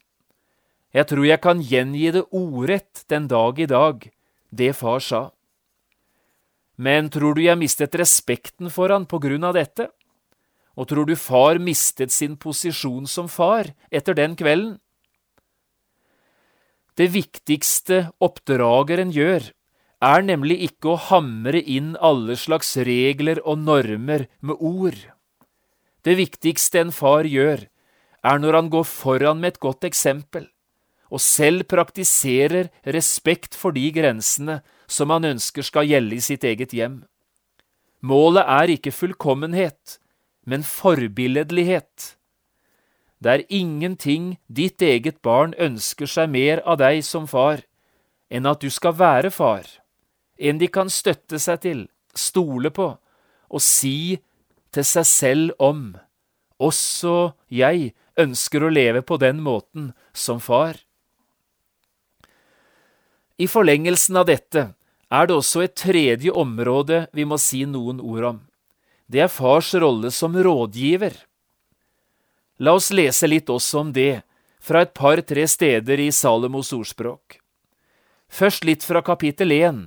Jeg 0.95 1.05
tror 1.11 1.27
jeg 1.27 1.41
kan 1.43 1.61
gjengi 1.61 2.09
det 2.15 2.23
ordrett 2.33 3.03
den 3.11 3.27
dag 3.29 3.59
i 3.61 3.67
dag, 3.69 4.07
det 4.49 4.71
far 4.73 5.03
sa. 5.03 5.21
Men 6.81 7.11
tror 7.13 7.37
du 7.37 7.43
jeg 7.45 7.59
mistet 7.59 7.95
respekten 7.99 8.71
for 8.73 8.89
han 8.91 9.05
på 9.05 9.19
grunn 9.21 9.45
av 9.47 9.53
dette? 9.55 9.89
Og 10.75 10.89
tror 10.89 11.07
du 11.07 11.15
far 11.15 11.61
mistet 11.61 12.11
sin 12.11 12.35
posisjon 12.35 13.05
som 13.07 13.29
far 13.31 13.69
etter 13.91 14.17
den 14.17 14.35
kvelden? 14.35 14.79
Det 16.95 17.09
viktigste 17.11 18.09
oppdrageren 18.23 19.11
gjør, 19.11 19.51
er 20.03 20.25
nemlig 20.25 20.57
ikke 20.69 20.93
å 20.93 21.01
hamre 21.09 21.61
inn 21.61 21.93
alle 22.03 22.35
slags 22.39 22.75
regler 22.77 23.39
og 23.45 23.61
normer 23.63 24.27
med 24.41 24.59
ord. 24.59 24.97
Det 26.03 26.17
viktigste 26.19 26.83
en 26.83 26.91
far 26.93 27.25
gjør, 27.25 27.67
er 28.25 28.41
når 28.41 28.59
han 28.59 28.69
går 28.73 28.85
foran 28.89 29.41
med 29.41 29.55
et 29.55 29.63
godt 29.63 29.85
eksempel 29.87 30.49
og 31.13 31.21
selv 31.21 31.67
praktiserer 31.69 32.71
respekt 32.95 33.55
for 33.55 33.75
de 33.75 33.85
grensene 33.93 34.59
som 34.89 35.13
han 35.13 35.27
ønsker 35.35 35.65
skal 35.65 35.87
gjelde 35.87 36.17
i 36.17 36.23
sitt 36.23 36.43
eget 36.43 36.73
hjem. 36.73 37.03
Målet 38.05 38.45
er 38.45 38.73
ikke 38.75 38.93
fullkommenhet, 38.93 39.99
men 40.45 40.65
forbilledlighet. 40.65 42.15
Det 43.21 43.31
er 43.31 43.45
ingenting 43.49 44.35
ditt 44.47 44.81
eget 44.81 45.21
barn 45.25 45.55
ønsker 45.57 46.09
seg 46.09 46.29
mer 46.33 46.61
av 46.65 46.81
deg 46.81 47.01
som 47.05 47.29
far, 47.29 47.63
enn 48.29 48.45
at 48.49 48.61
du 48.61 48.69
skal 48.73 48.97
være 48.97 49.31
far, 49.33 49.65
en 50.37 50.57
de 50.59 50.67
kan 50.67 50.89
støtte 50.91 51.39
seg 51.39 51.61
til, 51.63 51.83
stole 52.15 52.71
på 52.71 52.93
og 53.49 53.61
si 53.61 54.17
til 54.73 54.87
seg 54.87 55.07
selv 55.07 55.53
om. 55.61 55.93
Også 56.59 57.35
jeg 57.51 57.93
ønsker 58.19 58.63
å 58.63 58.71
leve 58.71 59.03
på 59.03 59.17
den 59.21 59.41
måten 59.43 59.91
som 60.15 60.41
far. 60.43 60.79
I 63.37 63.47
forlengelsen 63.51 64.15
av 64.15 64.29
dette 64.29 64.69
er 65.11 65.27
det 65.27 65.35
også 65.35 65.65
et 65.65 65.75
tredje 65.75 66.31
område 66.31 67.05
vi 67.13 67.25
må 67.27 67.37
si 67.39 67.65
noen 67.67 67.99
ord 67.99 68.29
om. 68.31 68.37
Det 69.11 69.21
er 69.25 69.31
fars 69.31 69.73
rolle 69.77 70.09
som 70.11 70.35
rådgiver. 70.35 71.13
La 72.63 72.73
oss 72.79 72.89
lese 72.95 73.27
litt 73.27 73.51
også 73.51 73.83
om 73.83 73.91
det 73.93 74.23
fra 74.63 74.81
et 74.81 74.95
par-tre 74.95 75.43
steder 75.47 75.99
i 76.01 76.09
Salomos 76.15 76.71
ordspråk. 76.73 77.37
Først 78.31 78.65
litt 78.65 78.83
fra 78.87 79.03
kapittel 79.05 79.51
1, 79.53 79.83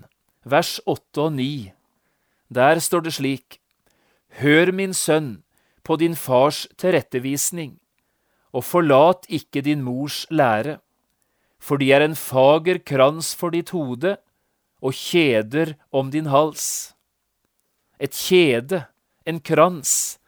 vers 0.51 0.81
8 0.87 1.23
og 1.29 1.33
9. 1.33 1.73
Der 2.49 2.81
står 2.81 3.01
det 3.07 3.15
slik:" 3.15 3.61
Hør, 4.41 4.73
min 4.73 4.95
sønn, 4.95 5.43
på 5.85 5.97
din 5.97 6.17
fars 6.17 6.67
tilrettevisning, 6.77 7.81
og 8.53 8.65
forlat 8.65 9.25
ikke 9.29 9.61
din 9.65 9.83
mors 9.83 10.27
lære 10.31 10.79
for 11.59 11.79
de 11.79 11.91
er 11.93 12.05
en 12.05 12.17
fager 12.17 12.79
krans 12.87 13.35
for 13.37 13.53
ditt 13.55 13.75
hode 13.75 14.17
og 14.79 14.95
kjeder 14.95 15.75
om 15.91 16.11
din 16.15 16.31
hals. 16.31 16.95
Et 17.99 18.15
kjede, 18.15 18.85
en 19.27 19.41
krans, 19.43 20.19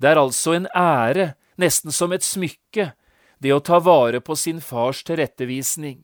det 0.00 0.10
er 0.10 0.20
altså 0.20 0.56
en 0.56 0.68
ære, 0.74 1.34
nesten 1.60 1.92
som 1.92 2.12
et 2.16 2.24
smykke, 2.24 2.92
det 3.40 3.52
å 3.52 3.60
ta 3.60 3.78
vare 3.84 4.22
på 4.24 4.36
sin 4.36 4.60
fars 4.64 5.04
tilrettevisning 5.04 6.00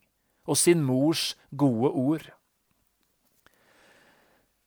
og 0.47 0.61
sin 0.61 0.85
mors 0.85 1.33
gode 1.51 1.91
ord. 1.91 2.27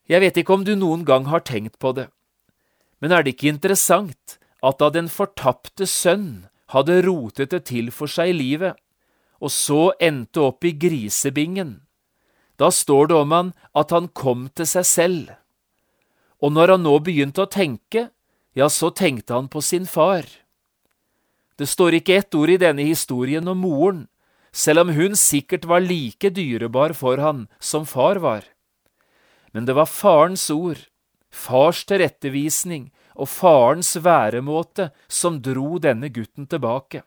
Jeg 0.10 0.24
vet 0.24 0.40
ikke 0.42 0.56
om 0.58 0.64
du 0.66 0.74
noen 0.74 1.06
gang 1.06 1.28
har 1.30 1.44
tenkt 1.46 1.78
på 1.78 1.94
det, 1.94 2.08
men 3.00 3.14
er 3.14 3.24
det 3.24 3.36
ikke 3.36 3.52
interessant 3.54 4.40
at 4.66 4.80
da 4.82 4.90
den 4.92 5.08
fortapte 5.12 5.86
sønn 5.88 6.50
hadde 6.74 7.02
rotet 7.06 7.54
det 7.54 7.64
til 7.70 7.92
for 7.94 8.12
seg 8.12 8.34
i 8.34 8.38
livet, 8.38 8.74
og 9.40 9.54
så 9.54 9.94
endte 10.02 10.42
opp 10.50 10.66
i 10.68 10.74
grisebingen. 10.76 11.80
Da 12.60 12.72
står 12.74 13.10
det 13.10 13.20
om 13.22 13.32
han 13.32 13.54
at 13.78 13.94
han 13.96 14.10
kom 14.12 14.50
til 14.52 14.68
seg 14.68 14.86
selv. 14.86 15.30
Og 16.44 16.52
når 16.56 16.76
han 16.76 16.84
nå 16.84 16.98
begynte 17.06 17.46
å 17.46 17.52
tenke, 17.52 18.10
ja, 18.58 18.68
så 18.68 18.92
tenkte 18.92 19.38
han 19.38 19.48
på 19.48 19.62
sin 19.64 19.86
far. 19.88 20.26
Det 21.60 21.68
står 21.68 22.00
ikke 22.00 22.18
ett 22.20 22.36
ord 22.36 22.52
i 22.52 22.60
denne 22.60 22.84
historien 22.88 23.48
om 23.48 23.64
moren, 23.64 24.08
selv 24.52 24.88
om 24.88 24.94
hun 24.96 25.16
sikkert 25.16 25.68
var 25.70 25.84
like 25.84 26.32
dyrebar 26.36 26.96
for 26.98 27.22
han 27.22 27.46
som 27.60 27.86
far 27.88 28.20
var. 28.24 28.44
Men 29.52 29.66
det 29.66 29.76
var 29.78 29.90
farens 29.90 30.50
ord, 30.54 30.82
fars 31.32 31.84
tilrettevisning 31.90 32.90
og 33.20 33.30
farens 33.30 33.96
væremåte 33.98 34.90
som 35.08 35.42
dro 35.42 35.78
denne 35.82 36.10
gutten 36.14 36.48
tilbake. 36.50 37.04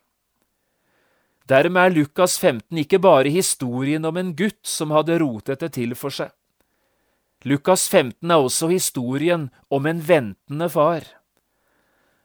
Dermed 1.49 1.89
er 1.89 1.95
Lukas 1.95 2.37
15 2.39 2.77
ikke 2.85 3.01
bare 3.03 3.31
historien 3.31 4.05
om 4.05 4.17
en 4.17 4.31
gutt 4.35 4.61
som 4.67 4.93
hadde 4.95 5.19
rotet 5.19 5.59
det 5.59 5.73
til 5.75 5.95
for 5.99 6.13
seg. 6.13 6.31
Lukas 7.43 7.89
15 7.89 8.31
er 8.31 8.39
også 8.39 8.69
historien 8.71 9.49
om 9.67 9.85
en 9.89 9.99
ventende 9.99 10.69
far. 10.71 11.03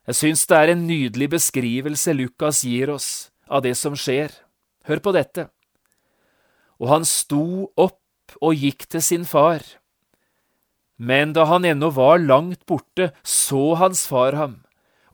Jeg 0.06 0.14
syns 0.14 0.46
det 0.46 0.56
er 0.56 0.72
en 0.72 0.86
nydelig 0.86 1.26
beskrivelse 1.34 2.14
Lukas 2.14 2.62
gir 2.64 2.92
oss 2.94 3.08
av 3.50 3.64
det 3.66 3.74
som 3.76 3.96
skjer. 3.98 4.30
Hør 4.86 5.02
på 5.02 5.12
dette. 5.12 5.48
Og 6.78 6.88
han 6.94 7.04
sto 7.04 7.72
opp 7.74 8.38
og 8.38 8.54
gikk 8.54 8.86
til 8.86 9.02
sin 9.02 9.26
far. 9.26 9.64
Men 10.98 11.32
da 11.32 11.46
han 11.46 11.64
ennå 11.64 11.92
var 11.94 12.18
langt 12.18 12.66
borte, 12.66 13.12
så 13.22 13.78
hans 13.78 14.04
far 14.10 14.34
ham, 14.34 14.58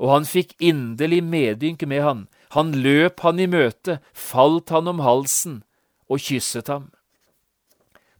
og 0.01 0.11
han 0.11 0.27
fikk 0.29 0.57
inderlig 0.59 1.21
medynk 1.23 1.85
med 1.87 2.03
han, 2.03 2.27
han 2.57 2.73
løp 2.81 3.21
han 3.21 3.41
i 3.43 3.47
møte, 3.51 3.99
falt 4.13 4.73
han 4.73 4.89
om 4.89 5.05
halsen 5.05 5.61
og 6.09 6.25
kysset 6.25 6.71
ham. 6.73 6.89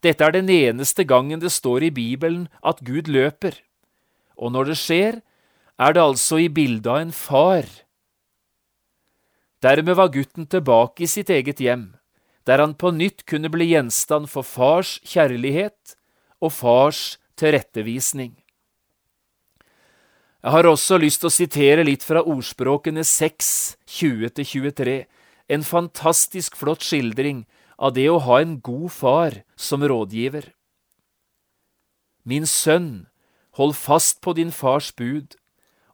Dette 0.05 0.27
er 0.27 0.35
den 0.37 0.51
eneste 0.53 1.07
gangen 1.09 1.41
det 1.41 1.55
står 1.55 1.89
i 1.89 1.95
Bibelen 1.95 2.49
at 2.61 2.85
Gud 2.85 3.09
løper, 3.09 3.57
og 4.37 4.53
når 4.53 4.73
det 4.73 4.79
skjer, 4.83 5.23
er 5.81 5.97
det 5.97 6.05
altså 6.05 6.43
i 6.45 6.51
bildet 6.53 6.91
av 6.91 7.01
en 7.01 7.15
far. 7.17 7.65
Dermed 9.65 9.97
var 9.97 10.13
gutten 10.13 10.45
tilbake 10.51 11.07
i 11.07 11.09
sitt 11.09 11.33
eget 11.33 11.63
hjem, 11.65 11.95
der 12.45 12.61
han 12.61 12.75
på 12.77 12.93
nytt 12.93 13.25
kunne 13.25 13.49
bli 13.49 13.71
gjenstand 13.73 14.29
for 14.29 14.45
fars 14.45 14.99
kjærlighet 15.09 15.97
og 16.45 16.53
fars 16.53 17.15
tilrettevisning. 17.41 18.35
Jeg 20.45 20.53
har 20.53 20.67
også 20.69 20.99
lyst 21.01 21.23
til 21.23 21.31
å 21.31 21.33
sitere 21.33 21.85
litt 21.87 22.03
fra 22.05 22.21
ordspråkene 22.21 23.01
6, 23.09 23.47
20–23, 23.89 24.97
en 25.49 25.63
fantastisk 25.65 26.59
flott 26.61 26.85
skildring 26.85 27.47
av 27.81 27.95
det 27.97 28.11
å 28.13 28.21
ha 28.27 28.43
en 28.43 28.59
god 28.61 28.91
far 28.93 29.39
som 29.57 29.81
rådgiver. 29.81 30.51
Min 32.29 32.45
sønn, 32.49 33.07
hold 33.57 33.73
fast 33.77 34.21
på 34.25 34.35
din 34.37 34.53
fars 34.53 34.91
bud, 34.97 35.33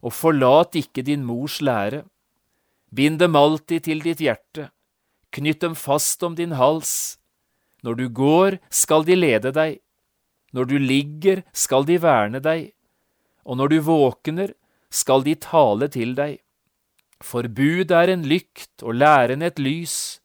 og 0.03 0.15
forlat 0.15 0.75
ikke 0.75 1.03
din 1.05 1.23
mors 1.27 1.61
lære. 1.61 2.03
Bind 2.91 3.21
dem 3.21 3.37
alltid 3.39 3.87
til 3.87 4.03
ditt 4.03 4.19
hjerte, 4.19 4.67
knytt 5.31 5.61
dem 5.63 5.75
fast 5.79 6.23
om 6.27 6.35
din 6.35 6.57
hals. 6.59 7.17
Når 7.87 7.97
du 7.99 8.05
går, 8.09 8.59
skal 8.69 9.07
de 9.07 9.15
lede 9.15 9.51
deg. 9.55 9.79
Når 10.51 10.67
du 10.67 10.77
ligger, 10.77 11.43
skal 11.53 11.85
de 11.87 11.97
verne 12.01 12.41
deg. 12.43 12.71
Og 13.47 13.57
når 13.57 13.71
du 13.71 13.79
våkner, 13.87 14.53
skal 14.91 15.23
de 15.23 15.35
tale 15.39 15.87
til 15.91 16.13
deg. 16.17 16.41
For 17.21 17.47
bud 17.47 17.93
er 17.93 18.11
en 18.11 18.25
lykt 18.27 18.83
og 18.83 18.97
læren 18.99 19.45
et 19.45 19.59
lys. 19.61 20.19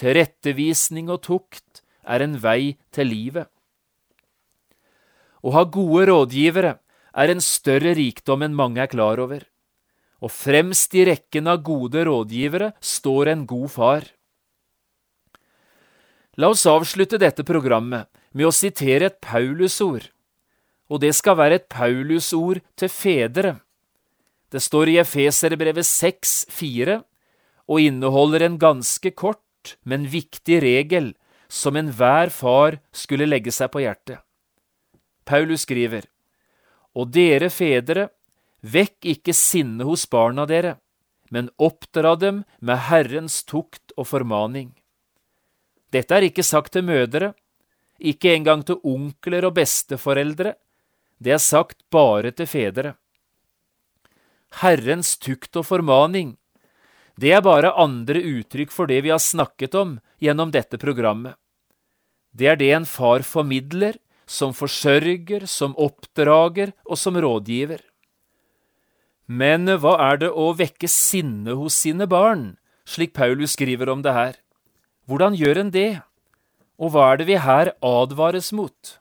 Tilrettevisning 0.00 1.10
og 1.12 1.22
tukt 1.26 1.82
er 2.02 2.24
en 2.24 2.38
vei 2.42 2.76
til 2.94 3.10
livet. 3.12 3.46
Å 5.40 5.52
ha 5.54 5.64
gode 5.64 6.08
rådgivere 6.10 6.74
er 7.16 7.32
en 7.32 7.42
større 7.44 7.94
rikdom 7.96 8.44
enn 8.44 8.56
mange 8.56 8.82
er 8.82 8.90
klar 8.92 9.20
over, 9.22 9.44
og 10.20 10.32
fremst 10.32 10.94
i 10.94 11.06
rekken 11.08 11.48
av 11.48 11.62
gode 11.64 12.04
rådgivere 12.06 12.74
står 12.84 13.32
en 13.32 13.46
god 13.48 13.70
far. 13.72 14.04
La 16.40 16.48
oss 16.48 16.62
avslutte 16.64 17.18
dette 17.20 17.44
programmet 17.44 18.08
med 18.32 18.46
å 18.48 18.54
sitere 18.54 19.10
et 19.10 19.18
Paulusord, 19.20 20.06
og 20.88 21.02
det 21.02 21.10
skal 21.18 21.36
være 21.36 21.58
et 21.58 21.66
Paulusord 21.68 22.62
til 22.80 22.88
fedre. 22.88 23.50
Det 24.48 24.62
står 24.64 24.88
i 24.88 24.96
Efeserbrevet 25.02 25.84
6,4 25.84 26.96
og 27.68 27.84
inneholder 27.84 28.46
en 28.46 28.56
ganske 28.62 29.12
kort, 29.12 29.76
men 29.84 30.08
viktig 30.08 30.62
regel 30.64 31.12
som 31.52 31.76
enhver 31.76 32.32
far 32.32 32.80
skulle 32.96 33.28
legge 33.28 33.52
seg 33.52 33.68
på 33.74 33.84
hjertet. 33.84 34.24
Paulus 35.28 35.66
skriver, 35.68 36.08
Og 36.96 37.12
dere 37.12 37.52
fedre, 37.52 38.08
vekk 38.64 39.12
ikke 39.12 39.36
sinne 39.36 39.84
hos 39.84 40.08
barna 40.08 40.48
dere, 40.48 40.78
men 41.28 41.52
oppdra 41.60 42.16
dem 42.16 42.44
med 42.64 42.86
Herrens 42.88 43.42
tukt 43.44 43.92
og 43.98 44.08
formaning. 44.08 44.79
Dette 45.90 46.16
er 46.16 46.26
ikke 46.28 46.46
sagt 46.46 46.72
til 46.74 46.86
mødre, 46.86 47.32
ikke 47.98 48.32
engang 48.34 48.62
til 48.66 48.80
onkler 48.86 49.44
og 49.48 49.56
besteforeldre, 49.58 50.54
det 51.20 51.34
er 51.36 51.42
sagt 51.42 51.82
bare 51.92 52.32
til 52.32 52.48
fedre. 52.48 52.94
Herrens 54.62 55.16
tukt 55.20 55.56
og 55.60 55.66
formaning, 55.68 56.36
det 57.20 57.34
er 57.36 57.42
bare 57.44 57.74
andre 57.76 58.22
uttrykk 58.22 58.72
for 58.72 58.88
det 58.88 59.02
vi 59.04 59.12
har 59.12 59.20
snakket 59.20 59.74
om 59.76 59.98
gjennom 60.22 60.52
dette 60.54 60.78
programmet. 60.80 61.36
Det 62.32 62.46
er 62.48 62.56
det 62.56 62.70
en 62.72 62.86
far 62.86 63.26
formidler, 63.26 63.98
som 64.30 64.54
forsørger, 64.54 65.44
som 65.50 65.74
oppdrager 65.74 66.70
og 66.86 66.96
som 66.96 67.18
rådgiver. 67.18 67.82
Men 69.26 69.66
hva 69.82 69.96
er 70.06 70.20
det 70.22 70.30
å 70.30 70.52
vekke 70.54 70.88
sinne 70.90 71.56
hos 71.58 71.74
sine 71.82 72.06
barn, 72.10 72.54
slik 72.86 73.12
Paulus 73.14 73.56
skriver 73.58 73.90
om 73.90 74.06
det 74.06 74.14
her? 74.14 74.38
Hvordan 75.10 75.34
gjør 75.34 75.58
en 75.58 75.70
det, 75.74 76.02
og 76.78 76.92
hva 76.94 77.08
er 77.10 77.16
det 77.18 77.24
vi 77.26 77.38
her 77.42 77.72
advares 77.82 78.52
mot? 78.54 78.92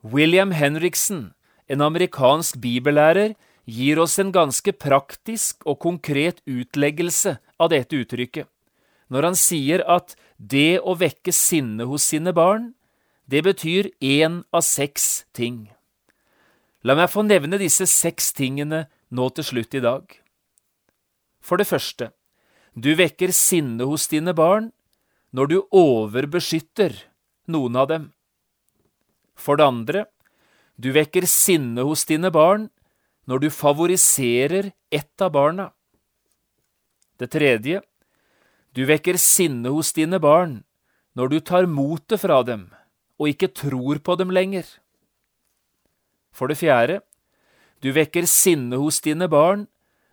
William 0.00 0.54
Henriksen, 0.56 1.34
en 1.68 1.82
amerikansk 1.84 2.56
bibellærer, 2.62 3.34
gir 3.68 4.00
oss 4.00 4.14
en 4.22 4.30
ganske 4.32 4.72
praktisk 4.72 5.66
og 5.68 5.82
konkret 5.84 6.40
utleggelse 6.48 7.34
av 7.60 7.74
dette 7.74 7.98
uttrykket, 8.00 8.48
når 9.12 9.28
han 9.28 9.36
sier 9.36 9.84
at 9.84 10.14
det 10.38 10.80
å 10.80 10.96
vekke 10.96 11.34
sinne 11.34 11.84
hos 11.90 12.06
sine 12.08 12.32
barn, 12.32 12.70
det 13.28 13.42
betyr 13.44 13.90
én 14.00 14.46
av 14.48 14.64
seks 14.64 15.26
ting. 15.36 15.66
La 16.80 16.96
meg 16.96 17.12
få 17.12 17.26
nevne 17.26 17.60
disse 17.60 17.84
seks 17.84 18.32
tingene 18.32 18.86
nå 19.12 19.28
til 19.36 19.44
slutt 19.44 19.76
i 19.76 19.84
dag. 19.84 20.08
For 21.44 21.60
det 21.60 21.68
første, 21.68 22.14
du 22.72 22.94
vekker 22.96 23.28
sinne 23.36 23.84
hos 23.84 24.08
dine 24.08 24.32
barn 24.32 24.72
når 25.34 25.50
du 25.50 25.56
overbeskytter 25.74 26.94
noen 27.50 27.76
av 27.76 27.88
dem. 27.90 28.04
For 29.36 29.58
det 29.58 29.66
andre, 29.66 30.04
du 30.76 30.92
vekker 30.94 31.26
sinne 31.28 31.84
hos 31.86 32.04
dine 32.08 32.30
barn 32.32 32.68
når 33.26 33.46
du 33.46 33.48
favoriserer 33.50 34.70
ett 34.90 35.22
av 35.22 35.32
barna. 35.34 35.70
Det 37.16 37.30
tredje, 37.32 37.80
du 38.76 38.84
vekker 38.84 39.16
sinne 39.20 39.72
hos 39.72 39.92
dine 39.96 40.20
barn 40.20 40.60
når 41.16 41.32
du 41.32 41.38
tar 41.40 41.68
motet 41.68 42.20
fra 42.20 42.42
dem 42.44 42.68
og 43.16 43.32
ikke 43.32 43.54
tror 43.56 44.02
på 44.04 44.18
dem 44.20 44.32
lenger. 44.34 44.66
For 46.36 46.52
det 46.52 46.58
fjerde, 46.60 47.00
du 47.80 47.88
vekker 47.96 48.28
sinne 48.28 48.76
hos 48.76 49.00
dine 49.04 49.28
barn 49.32 49.64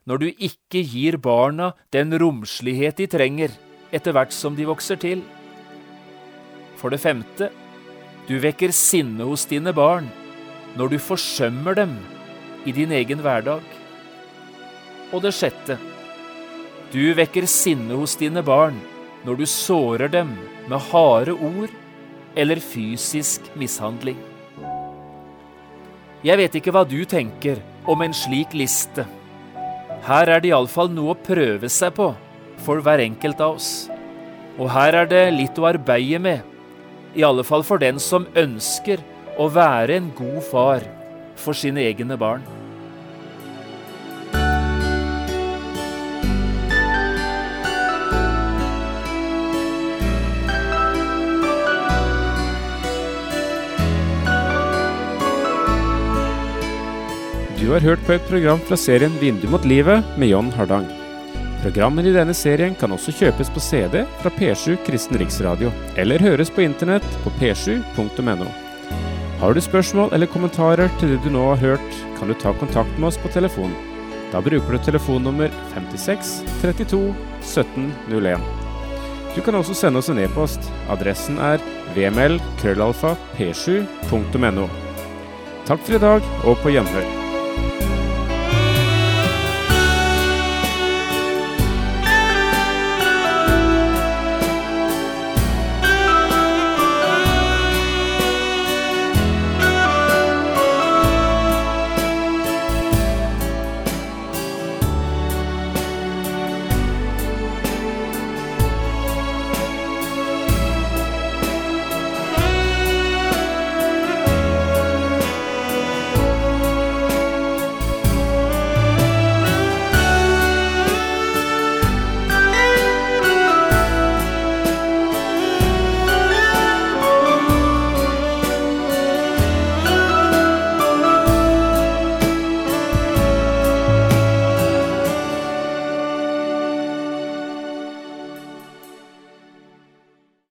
når 0.08 0.24
du 0.24 0.28
ikke 0.32 0.80
gir 0.84 1.20
barna 1.20 1.74
den 1.96 2.16
romslighet 2.20 3.00
de 3.00 3.08
trenger 3.12 3.52
etter 3.94 4.16
hvert 4.16 4.34
som 4.34 4.58
de 4.58 4.66
vokser 4.68 5.00
til. 5.00 5.22
For 6.80 6.92
det 6.94 7.02
femte, 7.04 7.52
du 8.28 8.36
vekker 8.42 8.74
sinne 8.76 9.28
hos 9.28 9.46
dine 9.50 9.74
barn 9.76 10.10
når 10.80 10.96
du 10.96 11.00
forsømmer 11.00 11.78
dem 11.78 11.98
i 12.66 12.74
din 12.76 12.92
egen 12.96 13.22
hverdag. 13.22 13.64
Og 15.14 15.22
det 15.22 15.34
sjette, 15.38 15.78
du 16.94 17.14
vekker 17.18 17.46
sinne 17.50 17.96
hos 18.00 18.18
dine 18.20 18.44
barn 18.46 18.80
når 19.24 19.40
du 19.40 19.46
sårer 19.50 20.12
dem 20.12 20.34
med 20.70 20.82
harde 20.92 21.36
ord 21.36 21.72
eller 22.36 22.62
fysisk 22.64 23.46
mishandling. 23.60 24.18
Jeg 26.24 26.40
vet 26.40 26.56
ikke 26.56 26.72
hva 26.72 26.86
du 26.88 27.02
tenker 27.06 27.60
om 27.90 28.02
en 28.02 28.14
slik 28.16 28.56
liste. 28.56 29.04
Her 30.08 30.30
er 30.32 30.44
det 30.44 30.52
iallfall 30.52 30.92
noe 30.92 31.14
å 31.14 31.20
prøve 31.20 31.70
seg 31.72 31.94
på 31.98 32.14
for 32.64 32.82
hver 32.84 33.04
enkelt 33.04 33.42
av 33.44 33.60
oss. 33.60 33.70
Og 34.58 34.70
her 34.74 34.96
er 35.04 35.10
det 35.10 35.24
litt 35.36 35.60
å 35.60 35.70
arbeide 35.72 36.22
med, 36.22 36.42
i 37.14 37.26
alle 37.26 37.46
fall 37.46 37.66
for 37.66 37.82
den 37.82 38.00
som 38.02 38.28
ønsker 38.38 39.02
å 39.38 39.50
være 39.54 39.98
en 40.00 40.12
god 40.18 40.42
far 40.50 40.86
for 41.40 41.58
sine 41.58 41.82
egne 41.86 42.18
barn. 42.18 42.46
Du 57.64 57.70
har 57.72 57.80
hørt 57.80 58.02
på 58.04 58.12
et 58.12 58.26
program 58.28 58.60
fra 58.68 58.76
serien 58.76 59.16
Vindu 59.22 59.48
mot 59.48 59.64
livet 59.66 60.04
med 60.20 60.30
John 60.30 60.52
Hardang. 60.52 61.03
Programmene 61.64 62.10
i 62.10 62.14
denne 62.16 62.34
serien 62.36 62.74
kan 62.76 62.92
også 62.92 63.12
kjøpes 63.16 63.48
på 63.56 63.62
CD 63.64 64.02
fra 64.20 64.30
P7 64.36 64.76
Kristen 64.84 65.16
Riksradio, 65.22 65.70
eller 65.96 66.20
høres 66.20 66.52
på 66.52 66.60
internett 66.66 67.06
på 67.24 67.32
p7.no. 67.40 68.48
Har 69.40 69.54
du 69.56 69.62
spørsmål 69.64 70.12
eller 70.16 70.28
kommentarer 70.28 70.90
til 71.00 71.10
det 71.14 71.20
du 71.24 71.30
nå 71.32 71.44
har 71.54 71.60
hørt, 71.64 71.90
kan 72.20 72.28
du 72.28 72.36
ta 72.36 72.52
kontakt 72.60 72.94
med 72.98 73.08
oss 73.14 73.20
på 73.20 73.32
telefon. 73.32 73.72
Da 74.34 74.42
bruker 74.44 74.72
du 74.76 74.80
telefonnummer 74.84 75.50
56 75.72 76.44
32 76.62 77.16
17 77.40 77.92
01. 78.12 78.40
Du 79.36 79.42
kan 79.42 79.56
også 79.56 79.74
sende 79.78 80.00
oss 80.04 80.10
en 80.12 80.20
e-post. 80.20 80.60
Adressen 80.92 81.38
er 81.40 81.60
vml.krøllalfa.p7.no. 81.96 84.68
Takk 85.64 85.80
for 85.80 85.96
i 85.96 86.04
dag, 86.04 86.22
og 86.44 86.60
på 86.60 86.70
gjenhør. 86.76 87.24